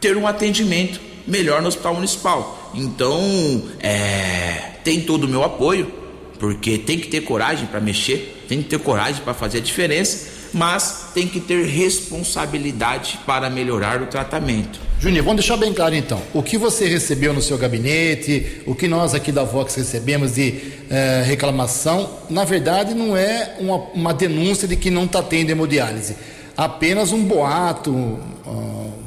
ter 0.00 0.16
um 0.16 0.26
atendimento 0.26 1.00
melhor 1.26 1.62
no 1.62 1.68
hospital 1.68 1.94
municipal. 1.94 2.70
Então, 2.74 3.62
é, 3.80 4.72
tem 4.82 5.02
todo 5.02 5.24
o 5.24 5.28
meu 5.28 5.44
apoio, 5.44 5.92
porque 6.40 6.78
tem 6.78 6.98
que 6.98 7.06
ter 7.06 7.20
coragem 7.20 7.66
para 7.66 7.80
mexer, 7.80 8.44
tem 8.48 8.60
que 8.60 8.68
ter 8.68 8.80
coragem 8.80 9.22
para 9.22 9.34
fazer 9.34 9.58
a 9.58 9.60
diferença 9.60 10.40
mas 10.52 11.10
tem 11.14 11.28
que 11.28 11.40
ter 11.40 11.64
responsabilidade 11.64 13.20
para 13.24 13.48
melhorar 13.48 14.02
o 14.02 14.06
tratamento. 14.06 14.80
Juninho, 14.98 15.22
vamos 15.22 15.40
deixar 15.40 15.56
bem 15.56 15.72
claro 15.72 15.94
então. 15.94 16.20
O 16.34 16.42
que 16.42 16.58
você 16.58 16.86
recebeu 16.86 17.32
no 17.32 17.40
seu 17.40 17.56
gabinete, 17.56 18.62
o 18.66 18.74
que 18.74 18.86
nós 18.86 19.14
aqui 19.14 19.32
da 19.32 19.44
Vox 19.44 19.74
recebemos 19.74 20.34
de 20.34 20.54
eh, 20.90 21.22
reclamação, 21.24 22.18
na 22.28 22.44
verdade 22.44 22.94
não 22.94 23.16
é 23.16 23.56
uma, 23.58 23.76
uma 23.94 24.14
denúncia 24.14 24.68
de 24.68 24.76
que 24.76 24.90
não 24.90 25.04
está 25.04 25.22
tendo 25.22 25.50
hemodiálise. 25.50 26.16
Apenas 26.56 27.12
um 27.12 27.24
boato, 27.24 28.18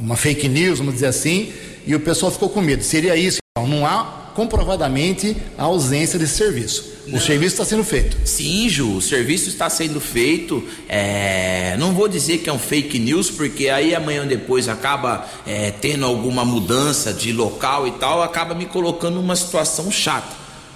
uma 0.02 0.16
fake 0.16 0.48
news, 0.48 0.80
vamos 0.80 0.96
dizer 0.96 1.08
assim, 1.08 1.54
e 1.86 1.94
o 1.94 2.00
pessoal 2.00 2.32
ficou 2.32 2.50
com 2.50 2.62
medo. 2.62 2.82
Seria 2.84 3.16
isso? 3.16 3.38
Então, 3.52 3.68
não 3.68 3.86
há 3.86 4.32
comprovadamente 4.34 5.38
a 5.56 5.64
ausência 5.64 6.18
desse 6.18 6.36
serviço. 6.36 6.93
O 7.12 7.20
serviço 7.20 7.56
está 7.56 7.66
sendo 7.66 7.84
feito. 7.84 8.18
Sim, 8.24 8.70
Ju, 8.70 8.96
o 8.98 9.02
serviço 9.02 9.50
está 9.50 9.70
sendo 9.70 10.00
feito. 10.00 10.64
É... 10.88 11.76
Não 11.78 11.94
vou 11.94 12.08
dizer 12.08 12.38
que 12.38 12.50
é 12.50 12.54
um 12.54 12.60
fake 12.60 12.98
news, 12.98 13.30
porque 13.30 13.68
aí 13.68 13.94
amanhã 13.94 14.26
depois 14.26 14.70
acaba 14.70 15.28
é, 15.46 15.72
tendo 15.72 16.06
alguma 16.06 16.46
mudança 16.46 17.12
de 17.12 17.34
local 17.34 17.88
e 17.88 17.92
tal, 17.92 18.22
acaba 18.22 18.56
me 18.56 18.66
colocando 18.66 19.16
numa 19.16 19.36
situação 19.36 19.92
chata. 19.92 20.34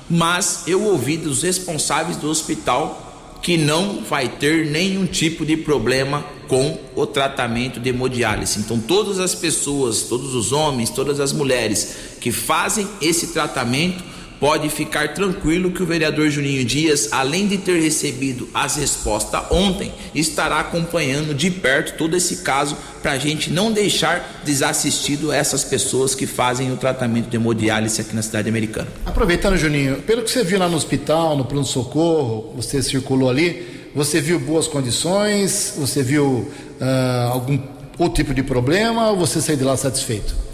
Mas 0.10 0.64
eu 0.68 0.84
ouvi 0.84 1.16
dos 1.16 1.44
responsáveis 1.44 2.18
do 2.18 2.30
hospital 2.30 3.04
que 3.42 3.56
não 3.56 4.02
vai 4.04 4.28
ter 4.28 4.66
nenhum 4.66 5.06
tipo 5.06 5.46
de 5.46 5.56
problema 5.56 6.26
com 6.48 6.78
o 6.96 7.06
tratamento 7.06 7.80
de 7.80 7.90
hemodiálise. 7.90 8.60
Então, 8.60 8.80
todas 8.80 9.20
as 9.20 9.36
pessoas, 9.36 10.04
todos 10.04 10.34
os 10.34 10.52
homens, 10.52 10.90
todas 10.90 11.20
as 11.20 11.32
mulheres 11.32 11.96
que 12.20 12.32
fazem 12.32 12.88
esse 13.02 13.28
tratamento 13.28 14.04
pode 14.40 14.70
ficar 14.70 15.14
tranquilo 15.14 15.72
que 15.72 15.82
o 15.82 15.86
vereador 15.86 16.30
Juninho 16.30 16.64
Dias, 16.64 17.10
além 17.12 17.48
de 17.48 17.58
ter 17.58 17.80
recebido 17.82 18.48
as 18.54 18.76
respostas 18.76 19.44
ontem, 19.52 19.92
estará 20.14 20.60
acompanhando 20.60 21.34
de 21.34 21.50
perto 21.50 21.98
todo 21.98 22.16
esse 22.16 22.38
caso 22.38 22.78
para 23.02 23.14
a 23.14 23.18
gente 23.18 23.52
não 23.52 23.72
deixar 23.72 24.42
desassistido 24.44 25.32
essas 25.32 25.64
pessoas 25.64 26.14
que 26.14 26.28
fazem 26.28 26.72
o 26.72 26.78
tratamento 26.78 27.30
de 27.30 27.36
hemodiálise 27.36 28.02
aqui 28.02 28.16
na 28.16 28.22
cidade 28.22 28.50
americana. 28.50 28.88
Aproveitando, 29.06 29.58
Juninho, 29.58 30.02
pelo 30.04 30.24
que 30.24 30.30
você 30.30 30.44
viu 30.44 30.60
lá 30.60 30.68
no 30.68 30.78
hospital, 30.78 31.38
no 31.38 31.46
pronto-socorro, 31.46 32.54
você 32.56 32.82
circulou 32.82 33.30
ali, 33.30 33.90
você 33.96 34.22
viu 34.22 34.40
boas 34.40 34.68
condições? 34.68 35.74
Você 35.78 36.04
viu 36.04 36.24
uh, 36.24 37.32
algum 37.32 37.60
outro 37.98 38.16
tipo 38.16 38.34
de 38.34 38.44
problema 38.44 39.10
ou 39.10 39.18
você 39.18 39.42
saiu 39.42 39.58
de 39.58 39.64
lá 39.64 39.76
satisfeito? 39.76 40.47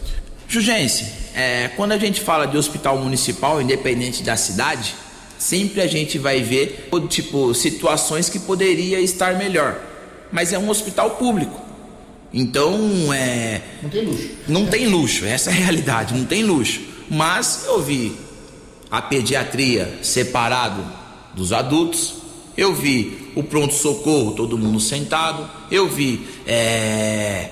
Jugense, 0.54 1.08
é, 1.34 1.70
quando 1.76 1.93
a 1.93 1.97
gente 1.97 2.22
fala 2.22 2.45
de 2.45 2.56
hospital 2.56 2.99
municipal, 2.99 3.60
independente 3.60 4.22
da 4.22 4.38
cidade, 4.38 4.93
sempre 5.36 5.82
a 5.82 5.88
gente 5.88 6.20
vai 6.20 6.43
ver 6.43 6.89
tipo 7.10 7.56
situações 7.56 8.30
que 8.30 8.38
poderia 8.38 8.99
estar 8.99 9.36
melhor. 9.36 9.80
Mas 10.32 10.54
é 10.54 10.60
um 10.60 10.70
hospital 10.70 11.12
público. 11.12 11.60
Então, 12.32 13.12
é. 13.12 13.62
Não 13.82 13.89
tem 13.89 14.06
luxo. 14.06 14.30
Não 14.47 14.66
tem 14.68 14.88
luxo, 14.88 15.26
essa 15.26 15.49
é 15.49 15.54
a 15.54 15.56
realidade, 15.56 16.14
não 16.14 16.26
tem 16.26 16.43
luxo. 16.43 16.82
Mas 17.10 17.66
eu 17.66 17.82
vi 17.82 18.16
a 18.91 19.01
pediatria 19.01 19.99
separado 20.04 20.86
dos 21.34 21.51
adultos, 21.51 22.14
eu 22.56 22.76
vi 22.76 23.32
o 23.36 23.41
pronto-socorro, 23.41 24.34
todo 24.34 24.56
mundo 24.56 24.80
sentado. 24.80 25.49
Eu 25.72 25.89
vi 25.89 26.28
é, 26.45 27.49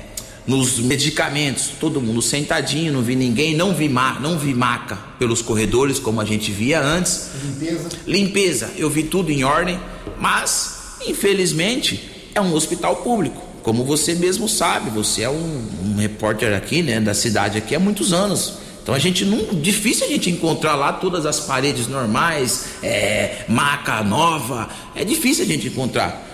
nos 0.47 0.79
medicamentos, 0.79 1.71
todo 1.79 2.01
mundo 2.01 2.21
sentadinho, 2.21 2.91
não 2.91 3.01
vi 3.01 3.15
ninguém, 3.15 3.55
não 3.55 3.73
vi, 3.73 3.87
ma 3.87 4.19
não 4.19 4.37
vi 4.37 4.53
maca 4.53 4.97
pelos 5.19 5.41
corredores 5.41 5.99
como 5.99 6.19
a 6.19 6.25
gente 6.25 6.51
via 6.51 6.81
antes. 6.81 7.29
Limpeza. 7.43 7.89
Limpeza, 8.07 8.71
eu 8.77 8.89
vi 8.89 9.03
tudo 9.03 9.31
em 9.31 9.43
ordem, 9.43 9.79
mas 10.19 10.97
infelizmente 11.07 12.29
é 12.33 12.41
um 12.41 12.53
hospital 12.53 12.97
público. 12.97 13.41
Como 13.61 13.83
você 13.83 14.15
mesmo 14.15 14.49
sabe, 14.49 14.89
você 14.89 15.21
é 15.21 15.29
um, 15.29 15.67
um 15.85 15.95
repórter 15.97 16.55
aqui, 16.55 16.81
né, 16.81 16.99
da 16.99 17.13
cidade 17.13 17.57
aqui 17.59 17.75
há 17.75 17.79
muitos 17.79 18.11
anos. 18.11 18.55
Então 18.81 18.95
a 18.95 18.99
gente 18.99 19.23
não. 19.23 19.61
Difícil 19.61 20.07
a 20.07 20.09
gente 20.09 20.31
encontrar 20.31 20.73
lá 20.73 20.91
todas 20.91 21.27
as 21.27 21.41
paredes 21.41 21.87
normais, 21.87 22.65
é, 22.81 23.45
maca 23.47 24.03
nova. 24.03 24.67
É 24.95 25.05
difícil 25.05 25.43
a 25.43 25.47
gente 25.47 25.67
encontrar. 25.67 26.27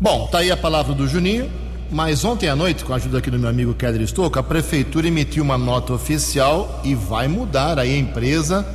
Bom, 0.00 0.28
tá 0.28 0.38
aí 0.38 0.52
a 0.52 0.56
palavra 0.56 0.94
do 0.94 1.08
Juninho. 1.08 1.50
Mas 1.90 2.24
ontem 2.24 2.48
à 2.48 2.56
noite, 2.56 2.84
com 2.84 2.92
a 2.92 2.96
ajuda 2.96 3.18
aqui 3.18 3.30
do 3.30 3.38
meu 3.38 3.48
amigo 3.48 3.72
Keller 3.74 4.06
Stouca, 4.06 4.40
a 4.40 4.42
prefeitura 4.42 5.06
emitiu 5.06 5.44
uma 5.44 5.56
nota 5.56 5.92
oficial 5.92 6.80
e 6.84 6.94
vai 6.94 7.28
mudar 7.28 7.78
aí 7.78 7.94
a 7.94 7.98
empresa 7.98 8.66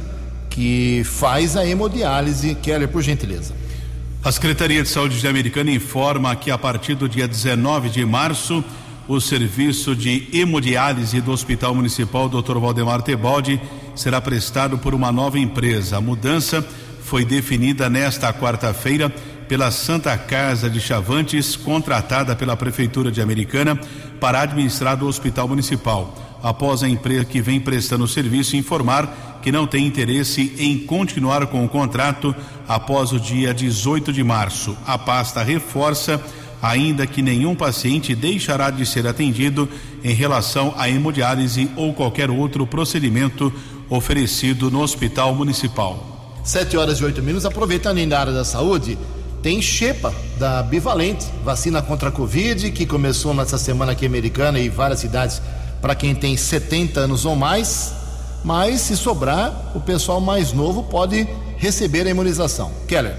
que 0.50 1.04
faz 1.04 1.58
a 1.58 1.66
hemodiálise. 1.66 2.56
Keller, 2.56 2.88
por 2.88 3.02
gentileza. 3.02 3.54
A 4.24 4.32
Secretaria 4.32 4.82
de 4.84 4.88
Saúde 4.88 5.20
de 5.20 5.28
Americana 5.28 5.72
informa 5.72 6.36
que 6.36 6.52
a 6.52 6.58
partir 6.58 6.96
do 6.96 7.10
dia 7.10 7.28
19 7.28 7.90
de 7.90 8.06
março 8.06 8.64
o 9.08 9.20
serviço 9.20 9.96
de 9.96 10.30
hemodiálise 10.32 11.20
do 11.20 11.32
Hospital 11.32 11.76
Municipal 11.76 12.30
Dr. 12.30 12.60
Valdemar 12.60 13.02
Tebaldi 13.02 13.60
será 13.96 14.22
prestado 14.22 14.78
por 14.78 14.94
uma 14.94 15.12
nova 15.12 15.38
empresa. 15.38 15.98
A 15.98 16.02
mudança 16.02 16.66
foi 17.04 17.26
definida 17.26 17.90
nesta 17.90 18.32
quarta-feira 18.32 19.14
pela 19.52 19.70
Santa 19.70 20.18
Casa 20.18 20.70
de 20.70 20.80
Chavantes, 20.80 21.58
contratada 21.58 22.38
pela 22.38 22.56
Prefeitura 22.56 23.12
de 23.12 23.22
Americana 23.22 23.78
para 24.18 24.44
administrar 24.44 25.04
o 25.04 25.08
Hospital 25.08 25.46
Municipal, 25.46 26.40
após 26.42 26.82
a 26.82 26.88
empresa 26.88 27.26
que 27.26 27.42
vem 27.42 27.60
prestando 27.60 28.06
o 28.06 28.08
serviço 28.08 28.56
informar 28.56 29.40
que 29.44 29.52
não 29.52 29.68
tem 29.68 29.86
interesse 29.86 30.56
em 30.58 30.78
continuar 30.78 31.48
com 31.48 31.66
o 31.66 31.68
contrato 31.68 32.34
após 32.66 33.12
o 33.12 33.20
dia 33.20 33.54
18 33.54 34.14
de 34.14 34.24
março. 34.24 34.74
A 34.88 34.98
pasta 34.98 35.44
reforça 35.44 36.24
ainda 36.62 37.06
que 37.06 37.22
nenhum 37.22 37.54
paciente 37.54 38.16
deixará 38.16 38.70
de 38.70 38.86
ser 38.86 39.06
atendido 39.06 39.68
em 40.02 40.14
relação 40.14 40.74
à 40.78 40.90
hemodiálise 40.90 41.70
ou 41.76 41.94
qualquer 41.94 42.32
outro 42.32 42.66
procedimento 42.66 43.52
oferecido 43.90 44.72
no 44.72 44.82
hospital 44.82 45.36
municipal. 45.36 46.40
Sete 46.42 46.78
horas 46.78 47.00
e 47.00 47.04
oito 47.04 47.22
minutos. 47.22 47.46
Aproveitando 47.46 47.98
ainda 47.98 48.18
a 48.18 48.22
área 48.22 48.34
da 48.34 48.46
saúde, 48.46 48.98
tem 49.42 49.62
Xepa 49.62 50.14
da 50.38 50.62
Bivalente, 50.62 51.26
vacina 51.44 51.82
contra 51.82 52.10
a 52.10 52.12
Covid, 52.12 52.72
que 52.72 52.86
começou 52.86 53.34
nessa 53.34 53.58
semana 53.58 53.94
aqui 53.94 54.06
americana 54.06 54.60
e 54.60 54.70
várias 54.70 55.00
cidades 55.00 55.42
para 55.82 55.96
quem 55.96 56.14
tem 56.14 56.38
70 56.38 57.02
anos 57.02 57.26
ou 57.26 57.36
mais. 57.36 57.94
Mas 58.44 58.82
se 58.82 58.96
sobrar, 58.96 59.72
o 59.76 59.80
pessoal 59.80 60.22
mais 60.22 60.54
novo 60.54 60.84
pode 60.84 61.28
receber 61.58 62.08
a 62.08 62.10
imunização. 62.10 62.72
Keller. 62.88 63.16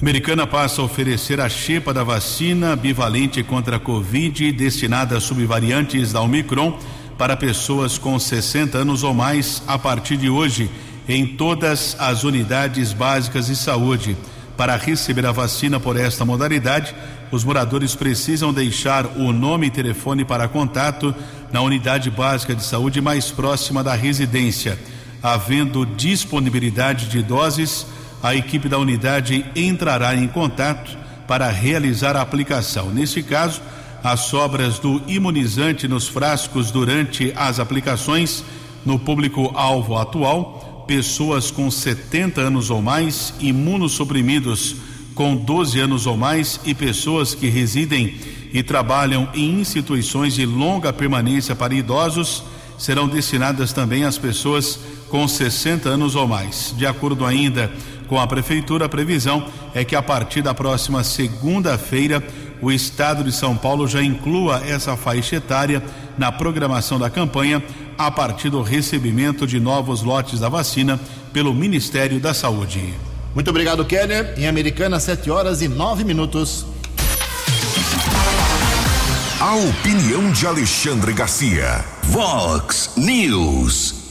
Americana 0.00 0.46
passa 0.46 0.82
a 0.82 0.84
oferecer 0.84 1.40
a 1.40 1.48
chepa 1.48 1.94
da 1.94 2.02
vacina 2.02 2.74
bivalente 2.74 3.42
contra 3.42 3.76
a 3.76 3.80
Covid 3.80 4.52
destinada 4.52 5.16
a 5.16 5.20
subvariantes 5.20 6.12
da 6.12 6.20
Omicron 6.20 6.78
para 7.16 7.36
pessoas 7.36 7.96
com 7.96 8.18
60 8.18 8.78
anos 8.78 9.02
ou 9.02 9.14
mais 9.14 9.62
a 9.66 9.78
partir 9.78 10.16
de 10.16 10.28
hoje 10.28 10.70
em 11.08 11.26
todas 11.26 11.96
as 11.98 12.24
unidades 12.24 12.92
básicas 12.92 13.46
de 13.46 13.56
saúde. 13.56 14.16
Para 14.56 14.76
receber 14.76 15.26
a 15.26 15.32
vacina 15.32 15.80
por 15.80 15.96
esta 15.96 16.24
modalidade, 16.24 16.94
os 17.30 17.42
moradores 17.42 17.94
precisam 17.94 18.52
deixar 18.52 19.04
o 19.16 19.32
nome 19.32 19.66
e 19.66 19.70
telefone 19.70 20.24
para 20.24 20.46
contato 20.46 21.12
na 21.52 21.60
unidade 21.60 22.10
básica 22.10 22.54
de 22.54 22.62
saúde 22.62 23.00
mais 23.00 23.30
próxima 23.30 23.82
da 23.82 23.94
residência. 23.94 24.78
Havendo 25.20 25.84
disponibilidade 25.84 27.08
de 27.08 27.22
doses, 27.22 27.86
a 28.22 28.34
equipe 28.34 28.68
da 28.68 28.78
unidade 28.78 29.44
entrará 29.56 30.14
em 30.14 30.28
contato 30.28 30.96
para 31.26 31.48
realizar 31.50 32.16
a 32.16 32.20
aplicação. 32.20 32.90
Nesse 32.90 33.22
caso, 33.22 33.60
as 34.04 34.20
sobras 34.20 34.78
do 34.78 35.02
imunizante 35.08 35.88
nos 35.88 36.06
frascos 36.06 36.70
durante 36.70 37.32
as 37.34 37.58
aplicações 37.58 38.44
no 38.84 38.98
público-alvo 38.98 39.96
atual, 39.96 40.73
pessoas 40.86 41.50
com 41.50 41.70
70 41.70 42.40
anos 42.40 42.70
ou 42.70 42.82
mais, 42.82 43.34
imunossuprimidos 43.40 44.76
com 45.14 45.36
12 45.36 45.78
anos 45.80 46.06
ou 46.06 46.16
mais 46.16 46.60
e 46.64 46.74
pessoas 46.74 47.34
que 47.34 47.48
residem 47.48 48.18
e 48.52 48.62
trabalham 48.62 49.28
em 49.34 49.60
instituições 49.60 50.34
de 50.34 50.44
longa 50.44 50.92
permanência 50.92 51.54
para 51.54 51.74
idosos 51.74 52.42
serão 52.78 53.08
destinadas 53.08 53.72
também 53.72 54.04
às 54.04 54.18
pessoas 54.18 54.78
com 55.08 55.26
60 55.26 55.88
anos 55.88 56.16
ou 56.16 56.26
mais. 56.26 56.74
De 56.76 56.86
acordo 56.86 57.24
ainda 57.24 57.70
com 58.08 58.18
a 58.20 58.26
prefeitura, 58.26 58.86
a 58.86 58.88
previsão 58.88 59.46
é 59.74 59.84
que 59.84 59.96
a 59.96 60.02
partir 60.02 60.42
da 60.42 60.52
próxima 60.52 61.02
segunda-feira 61.02 62.22
o 62.60 62.70
estado 62.70 63.22
de 63.22 63.32
São 63.32 63.56
Paulo 63.56 63.86
já 63.86 64.02
inclua 64.02 64.62
essa 64.66 64.96
faixa 64.96 65.36
etária 65.36 65.82
na 66.16 66.32
programação 66.32 66.98
da 66.98 67.10
campanha 67.10 67.62
a 67.98 68.10
partir 68.10 68.50
do 68.50 68.62
recebimento 68.62 69.46
de 69.46 69.58
novos 69.58 70.02
lotes 70.02 70.40
da 70.40 70.48
vacina 70.48 70.98
pelo 71.32 71.54
Ministério 71.54 72.20
da 72.20 72.34
Saúde. 72.34 72.94
Muito 73.34 73.50
obrigado, 73.50 73.84
Keller. 73.84 74.34
Em 74.36 74.46
Americana, 74.46 75.00
7 75.00 75.30
horas 75.30 75.62
e 75.62 75.68
9 75.68 76.04
minutos. 76.04 76.66
A 79.40 79.56
opinião 79.56 80.30
de 80.32 80.46
Alexandre 80.46 81.12
Garcia. 81.12 81.84
Vox 82.04 82.92
News. 82.96 84.04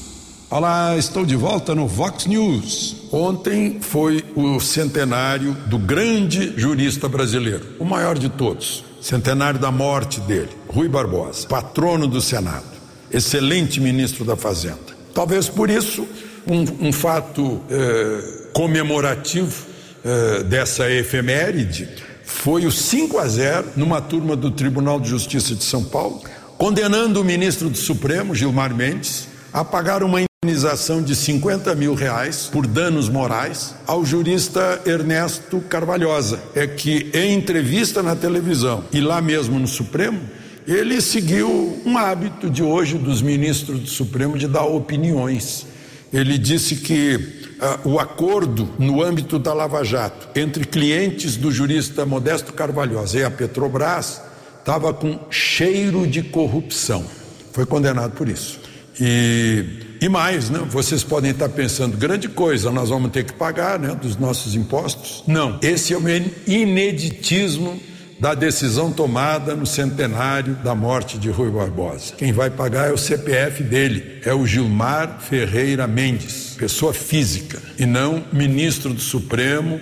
Olá, 0.50 0.96
estou 0.96 1.26
de 1.26 1.36
volta 1.36 1.74
no 1.74 1.88
Vox 1.88 2.28
News. 2.28 3.08
Ontem 3.12 3.80
foi 3.82 4.24
o 4.36 4.60
centenário 4.60 5.54
do 5.66 5.80
grande 5.80 6.54
jurista 6.56 7.10
brasileiro, 7.10 7.66
o 7.80 7.86
maior 7.86 8.20
de 8.20 8.30
todos. 8.30 8.84
Centenário 9.02 9.60
da 9.60 9.72
morte 9.72 10.20
dele, 10.22 10.52
Rui 10.68 10.88
Barbosa, 10.88 11.48
patrono 11.48 12.08
do 12.08 12.22
Senado, 12.22 12.66
excelente 13.14 13.80
ministro 13.80 14.26
da 14.26 14.36
Fazenda. 14.36 14.94
Talvez 15.14 15.48
por 15.48 15.70
isso, 15.70 16.08
um, 16.48 16.88
um 16.88 16.92
fato 16.92 17.62
eh, 17.70 18.50
comemorativo 18.54 19.66
eh, 20.04 20.44
dessa 20.44 20.90
efeméride 20.90 21.88
foi 22.24 22.66
o 22.66 22.72
5 22.72 23.20
a 23.20 23.28
0 23.28 23.68
numa 23.76 24.02
turma 24.02 24.36
do 24.36 24.50
Tribunal 24.50 25.00
de 25.00 25.10
Justiça 25.10 25.54
de 25.56 25.64
São 25.64 25.84
Paulo, 25.84 26.22
condenando 26.58 27.22
o 27.22 27.24
ministro 27.24 27.70
do 27.70 27.78
Supremo, 27.78 28.34
Gilmar 28.34 28.74
Mendes, 28.74 29.28
a 29.52 29.64
pagar 29.64 30.02
uma 30.02 30.20
indenização 30.44 31.02
de 31.02 31.16
50 31.16 31.74
mil 31.76 31.94
reais 31.94 32.50
por 32.52 32.66
danos 32.68 33.08
morais 33.08 33.76
ao 33.86 34.04
jurista 34.04 34.82
Ernesto 34.86 35.62
Carvalhosa. 35.62 36.40
É 36.56 36.66
que 36.68 37.10
em 37.14 37.34
entrevista 37.34 38.02
na 38.02 38.16
televisão 38.16 38.84
e 38.92 39.00
lá 39.00 39.22
mesmo 39.22 39.60
no 39.60 39.68
Supremo, 39.68 40.20
ele 40.68 41.02
seguiu 41.02 41.82
um 41.86 41.98
hábito 41.98 42.50
de 42.50 42.64
hoje 42.64 42.98
dos 42.98 43.22
ministros 43.22 43.80
do 43.80 43.88
Supremo 43.88 44.38
de 44.38 44.48
dar 44.48 44.64
opiniões. 44.64 45.66
Ele 46.12 46.38
disse 46.38 46.78
que 46.78 47.16
uh, 47.16 47.90
o 47.90 48.00
acordo 48.00 48.70
no 48.78 49.02
âmbito 49.04 49.40
da 49.40 49.54
Lava 49.54 49.84
Jato 49.84 50.30
entre 50.40 50.66
clientes 50.66 51.36
do 51.36 51.52
jurista 51.52 52.06
Modesto 52.06 52.54
Carvalhosa 52.54 53.20
e 53.20 53.24
a 53.24 53.32
Petrobras 53.32 54.22
estava 54.60 54.94
com 54.94 55.20
cheiro 55.30 56.08
de 56.08 56.22
corrupção. 56.24 57.04
Foi 57.52 57.66
condenado 57.66 58.12
por 58.12 58.30
isso. 58.30 58.60
E, 59.00 59.98
e 60.02 60.08
mais, 60.08 60.50
né? 60.50 60.60
Vocês 60.70 61.04
podem 61.04 61.32
estar 61.32 61.50
pensando, 61.50 61.98
grande 61.98 62.30
coisa, 62.30 62.72
nós 62.72 62.90
vamos 62.90 63.12
ter 63.12 63.24
que 63.24 63.34
pagar 63.34 63.80
né, 63.80 63.96
dos 63.96 64.16
nossos 64.18 64.56
impostos? 64.56 65.24
Não. 65.28 65.60
Esse 65.62 65.94
é 65.94 65.98
o 65.98 66.04
ineditismo 66.48 67.80
da 68.20 68.34
decisão 68.34 68.92
tomada 68.92 69.56
no 69.56 69.66
centenário 69.66 70.56
da 70.56 70.74
morte 70.74 71.18
de 71.18 71.30
Rui 71.30 71.50
Barbosa. 71.50 72.14
Quem 72.18 72.32
vai 72.32 72.50
pagar 72.50 72.90
é 72.90 72.94
o 72.94 72.98
CPF 72.98 73.64
dele, 73.64 74.22
é 74.24 74.34
o 74.34 74.46
Gilmar 74.46 75.20
Ferreira 75.20 75.88
Mendes, 75.88 76.56
pessoa 76.58 76.94
física, 76.94 77.62
e 77.78 77.86
não 77.86 78.24
ministro 78.32 78.94
do 78.94 79.02
Supremo 79.02 79.80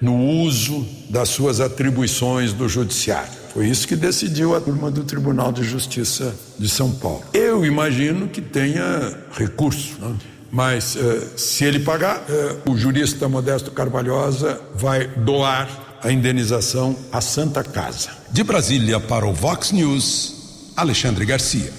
no 0.00 0.16
uso 0.16 0.86
das 1.08 1.28
suas 1.28 1.60
atribuições 1.60 2.52
do 2.52 2.68
Judiciário. 2.68 3.44
Foi 3.54 3.68
isso 3.68 3.86
que 3.86 3.94
decidiu 3.94 4.56
a 4.56 4.60
turma 4.60 4.90
do 4.90 5.04
Tribunal 5.04 5.52
de 5.52 5.62
Justiça 5.62 6.34
de 6.58 6.68
São 6.68 6.90
Paulo. 6.90 7.22
Eu 7.32 7.64
imagino 7.64 8.26
que 8.26 8.40
tenha 8.40 9.16
recurso, 9.32 9.96
né? 10.00 10.16
mas 10.50 10.96
uh, 10.96 11.38
se 11.38 11.64
ele 11.64 11.78
pagar, 11.78 12.24
uh, 12.28 12.70
o 12.70 12.76
jurista 12.76 13.28
Modesto 13.28 13.70
Carvalhosa 13.70 14.60
vai 14.74 15.06
doar 15.06 15.83
a 16.04 16.12
indenização 16.12 16.94
à 17.10 17.20
Santa 17.22 17.64
Casa. 17.64 18.10
De 18.30 18.44
Brasília 18.44 19.00
para 19.00 19.26
o 19.26 19.32
Vox 19.32 19.72
News, 19.72 20.72
Alexandre 20.76 21.24
Garcia. 21.24 21.72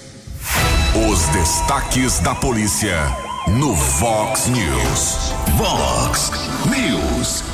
Os 1.08 1.26
destaques 1.28 2.18
da 2.18 2.34
polícia 2.34 2.98
no 3.46 3.72
Vox 3.72 4.48
News. 4.48 5.32
Vox 5.56 6.32
News. 6.66 7.44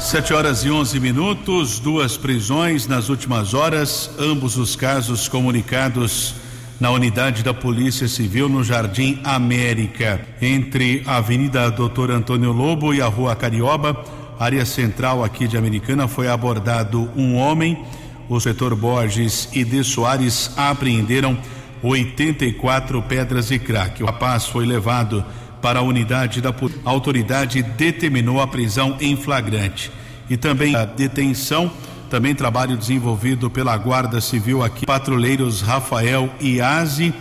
Sete 0.00 0.32
horas 0.32 0.64
e 0.64 0.70
onze 0.70 0.98
minutos, 0.98 1.78
duas 1.78 2.16
prisões 2.16 2.86
nas 2.86 3.10
últimas 3.10 3.52
horas, 3.52 4.08
ambos 4.18 4.56
os 4.56 4.74
casos 4.74 5.28
comunicados 5.28 6.34
na 6.80 6.90
unidade 6.90 7.42
da 7.42 7.52
Polícia 7.52 8.08
Civil 8.08 8.48
no 8.48 8.64
Jardim 8.64 9.20
América, 9.24 10.20
entre 10.40 11.02
a 11.04 11.16
Avenida 11.16 11.70
Doutor 11.70 12.10
Antônio 12.10 12.52
Lobo 12.52 12.94
e 12.94 13.02
a 13.02 13.06
Rua 13.08 13.36
Carioba, 13.36 14.04
área 14.38 14.64
central 14.64 15.24
aqui 15.24 15.48
de 15.48 15.56
Americana, 15.56 16.06
foi 16.06 16.28
abordado 16.28 17.10
um 17.16 17.36
homem. 17.36 17.84
O 18.28 18.38
setor 18.38 18.74
Borges 18.76 19.48
e 19.52 19.64
de 19.64 19.82
Soares 19.82 20.50
apreenderam 20.56 21.36
84 21.82 23.02
pedras 23.02 23.48
de 23.48 23.58
crack. 23.58 24.02
O 24.02 24.06
rapaz 24.06 24.46
foi 24.46 24.66
levado 24.66 25.24
para 25.60 25.80
a 25.80 25.82
unidade 25.82 26.40
da 26.40 26.50
a 26.50 26.90
autoridade 26.90 27.62
determinou 27.62 28.40
a 28.40 28.46
prisão 28.46 28.96
em 29.00 29.16
flagrante 29.16 29.90
e 30.30 30.36
também 30.36 30.76
a 30.76 30.84
detenção 30.84 31.70
também 32.08 32.34
trabalho 32.34 32.76
desenvolvido 32.76 33.50
pela 33.50 33.76
Guarda 33.76 34.20
Civil 34.20 34.62
aqui 34.62 34.86
patrulheiros 34.86 35.60
Rafael 35.60 36.30
e 36.40 36.60
Aze 36.60 37.12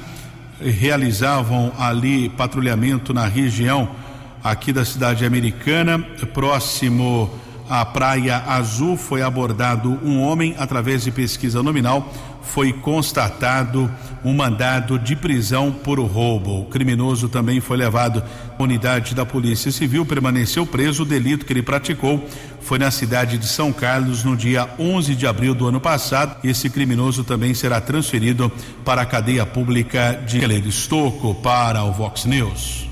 realizavam 0.61 1.73
ali 1.77 2.29
patrulhamento 2.29 3.13
na 3.13 3.27
região 3.27 3.89
aqui 4.51 4.71
da 4.71 4.85
cidade 4.85 5.25
americana 5.25 5.99
próximo 6.33 7.29
à 7.69 7.85
Praia 7.85 8.37
Azul 8.47 8.95
foi 8.95 9.21
abordado 9.21 9.99
um 10.03 10.21
homem 10.21 10.55
através 10.57 11.03
de 11.03 11.11
pesquisa 11.11 11.61
nominal 11.61 12.11
foi 12.47 12.73
constatado 12.73 13.91
um 14.23 14.33
mandado 14.33 14.97
de 14.97 15.15
prisão 15.15 15.71
por 15.71 15.99
roubo. 15.99 16.61
O 16.61 16.65
criminoso 16.65 17.29
também 17.29 17.59
foi 17.59 17.77
levado 17.77 18.23
à 18.57 18.63
unidade 18.63 19.13
da 19.13 19.25
Polícia 19.25 19.71
Civil, 19.71 20.05
permaneceu 20.05 20.65
preso. 20.65 21.03
O 21.03 21.05
delito 21.05 21.45
que 21.45 21.53
ele 21.53 21.61
praticou 21.61 22.25
foi 22.61 22.79
na 22.79 22.89
cidade 22.89 23.37
de 23.37 23.47
São 23.47 23.71
Carlos 23.71 24.23
no 24.23 24.35
dia 24.35 24.67
11 24.79 25.15
de 25.15 25.27
abril 25.27 25.53
do 25.53 25.67
ano 25.67 25.79
passado. 25.79 26.37
Esse 26.43 26.69
criminoso 26.69 27.23
também 27.23 27.53
será 27.53 27.79
transferido 27.79 28.51
para 28.83 29.01
a 29.01 29.05
cadeia 29.05 29.45
pública 29.45 30.19
de 30.25 30.37
Estocco 30.67 31.35
para 31.35 31.83
o 31.83 31.91
Vox 31.91 32.25
News. 32.25 32.86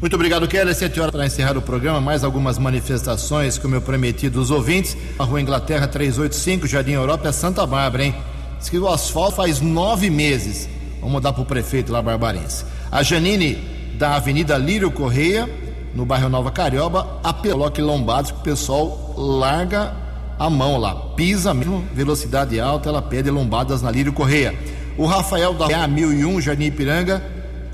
Muito 0.00 0.14
obrigado, 0.14 0.48
Keller. 0.48 0.74
Sete 0.74 0.98
horas 0.98 1.12
para 1.12 1.26
encerrar 1.26 1.58
o 1.58 1.62
programa. 1.62 2.00
Mais 2.00 2.24
algumas 2.24 2.58
manifestações, 2.58 3.58
como 3.58 3.74
eu 3.74 3.82
prometi 3.82 4.30
dos 4.30 4.50
ouvintes. 4.50 4.96
A 5.18 5.24
Rua 5.24 5.42
Inglaterra 5.42 5.86
385, 5.86 6.66
Jardim 6.66 6.92
Europa, 6.92 7.28
é 7.28 7.32
Santa 7.32 7.66
Bárbara, 7.66 8.04
hein? 8.04 8.14
Diz 8.58 8.70
que 8.70 8.78
o 8.78 8.88
asfalto 8.88 9.36
faz 9.36 9.60
nove 9.60 10.08
meses. 10.08 10.66
Vamos 11.00 11.12
mudar 11.12 11.34
para 11.34 11.42
o 11.42 11.46
prefeito 11.46 11.92
lá, 11.92 12.00
Barbarense. 12.00 12.64
A 12.90 13.02
Janine, 13.02 13.56
da 13.98 14.16
Avenida 14.16 14.56
Lírio 14.56 14.90
Correia, 14.90 15.46
no 15.94 16.06
bairro 16.06 16.30
Nova 16.30 16.50
Carioba, 16.50 17.20
apelou 17.22 17.70
que 17.70 17.82
que 17.82 18.32
o 18.32 18.42
pessoal 18.42 19.14
larga 19.18 19.94
a 20.38 20.48
mão 20.48 20.78
lá, 20.78 20.94
pisa 21.14 21.52
mesmo, 21.52 21.84
velocidade 21.92 22.58
alta, 22.58 22.88
ela 22.88 23.02
pede 23.02 23.30
lombadas 23.30 23.82
na 23.82 23.90
Lírio 23.90 24.14
Correia. 24.14 24.58
O 24.96 25.04
Rafael 25.04 25.52
da 25.52 25.66
A1001, 25.66 26.40
Jardim 26.40 26.64
Ipiranga, 26.64 27.22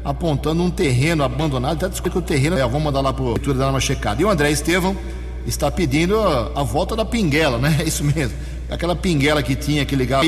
apontando 0.07 0.63
um 0.63 0.71
terreno 0.71 1.25
abandonado, 1.25 1.73
até 1.73 1.89
descobriu 1.89 2.13
que 2.13 2.19
o 2.19 2.23
terreno, 2.23 2.57
é, 2.57 2.63
vamos 2.63 2.85
mandar 2.85 3.01
lá 3.01 3.13
para 3.13 3.25
a 3.25 3.27
prefeitura 3.27 3.59
dar 3.59 3.71
uma 3.71 3.81
checada. 3.81 4.23
E 4.23 4.25
o 4.25 4.31
André 4.31 4.53
Estevão 4.53 4.97
está 5.45 5.69
pedindo 5.69 6.21
a, 6.21 6.53
a 6.55 6.63
volta 6.63 6.95
da 6.95 7.05
pinguela, 7.05 7.59
né? 7.59 7.79
É 7.83 7.85
isso 7.85 8.05
mesmo. 8.05 8.37
Aquela 8.71 8.95
pinguela 8.95 9.43
que 9.43 9.57
tinha, 9.57 9.85
que 9.85 9.97
ligava 9.97 10.25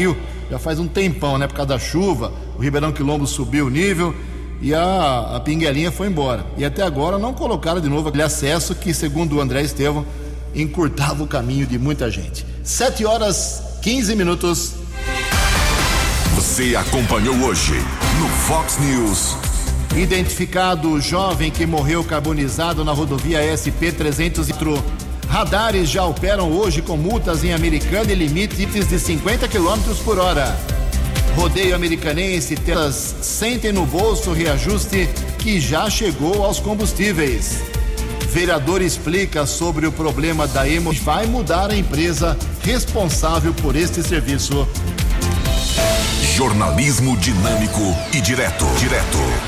já 0.50 0.58
faz 0.58 0.80
um 0.80 0.88
tempão, 0.88 1.38
né? 1.38 1.46
Por 1.46 1.54
causa 1.54 1.68
da 1.68 1.78
chuva, 1.78 2.32
o 2.56 2.60
Ribeirão 2.60 2.90
Quilombo 2.90 3.24
subiu 3.24 3.66
o 3.66 3.70
nível 3.70 4.12
e 4.60 4.74
a, 4.74 5.36
a 5.36 5.40
pinguelinha 5.40 5.92
foi 5.92 6.08
embora. 6.08 6.44
E 6.56 6.64
até 6.64 6.82
agora 6.82 7.16
não 7.16 7.32
colocaram 7.32 7.80
de 7.80 7.88
novo 7.88 8.08
aquele 8.08 8.24
acesso 8.24 8.74
que, 8.74 8.92
segundo 8.92 9.36
o 9.36 9.40
André 9.40 9.62
Estevão, 9.62 10.04
encurtava 10.56 11.22
o 11.22 11.26
caminho 11.26 11.66
de 11.66 11.78
muita 11.78 12.10
gente. 12.10 12.44
7 12.64 13.04
horas 13.04 13.78
15 13.80 14.16
minutos. 14.16 14.74
Você 16.34 16.74
acompanhou 16.74 17.36
hoje 17.36 17.74
no 18.20 18.28
Fox 18.28 18.78
News. 18.78 19.47
Identificado 19.96 20.90
o 20.90 21.00
jovem 21.00 21.50
que 21.50 21.66
morreu 21.66 22.04
carbonizado 22.04 22.84
na 22.84 22.92
rodovia 22.92 23.40
SP 23.56 23.90
300 23.90 24.48
Radares 25.28 25.90
já 25.90 26.04
operam 26.04 26.50
hoje 26.50 26.80
com 26.80 26.96
multas 26.96 27.44
em 27.44 27.52
Americana 27.52 28.10
e 28.10 28.14
limites 28.14 28.88
de 28.88 28.98
50 28.98 29.46
km 29.48 29.94
por 30.04 30.18
hora. 30.18 30.58
Rodeio 31.36 31.76
Americanense, 31.76 32.56
telas 32.56 33.16
sentem 33.20 33.72
no 33.72 33.86
bolso 33.86 34.32
reajuste 34.32 35.08
que 35.38 35.60
já 35.60 35.88
chegou 35.88 36.44
aos 36.44 36.58
combustíveis. 36.58 37.62
Vereador 38.32 38.82
explica 38.82 39.46
sobre 39.46 39.86
o 39.86 39.92
problema 39.92 40.46
da 40.46 40.68
Emo 40.68 40.92
vai 40.92 41.26
mudar 41.26 41.70
a 41.70 41.76
empresa 41.76 42.36
responsável 42.62 43.54
por 43.54 43.76
este 43.76 44.02
serviço. 44.02 44.66
Jornalismo 46.34 47.16
dinâmico 47.16 47.96
e 48.12 48.20
direto. 48.20 48.66
Direto. 48.78 49.47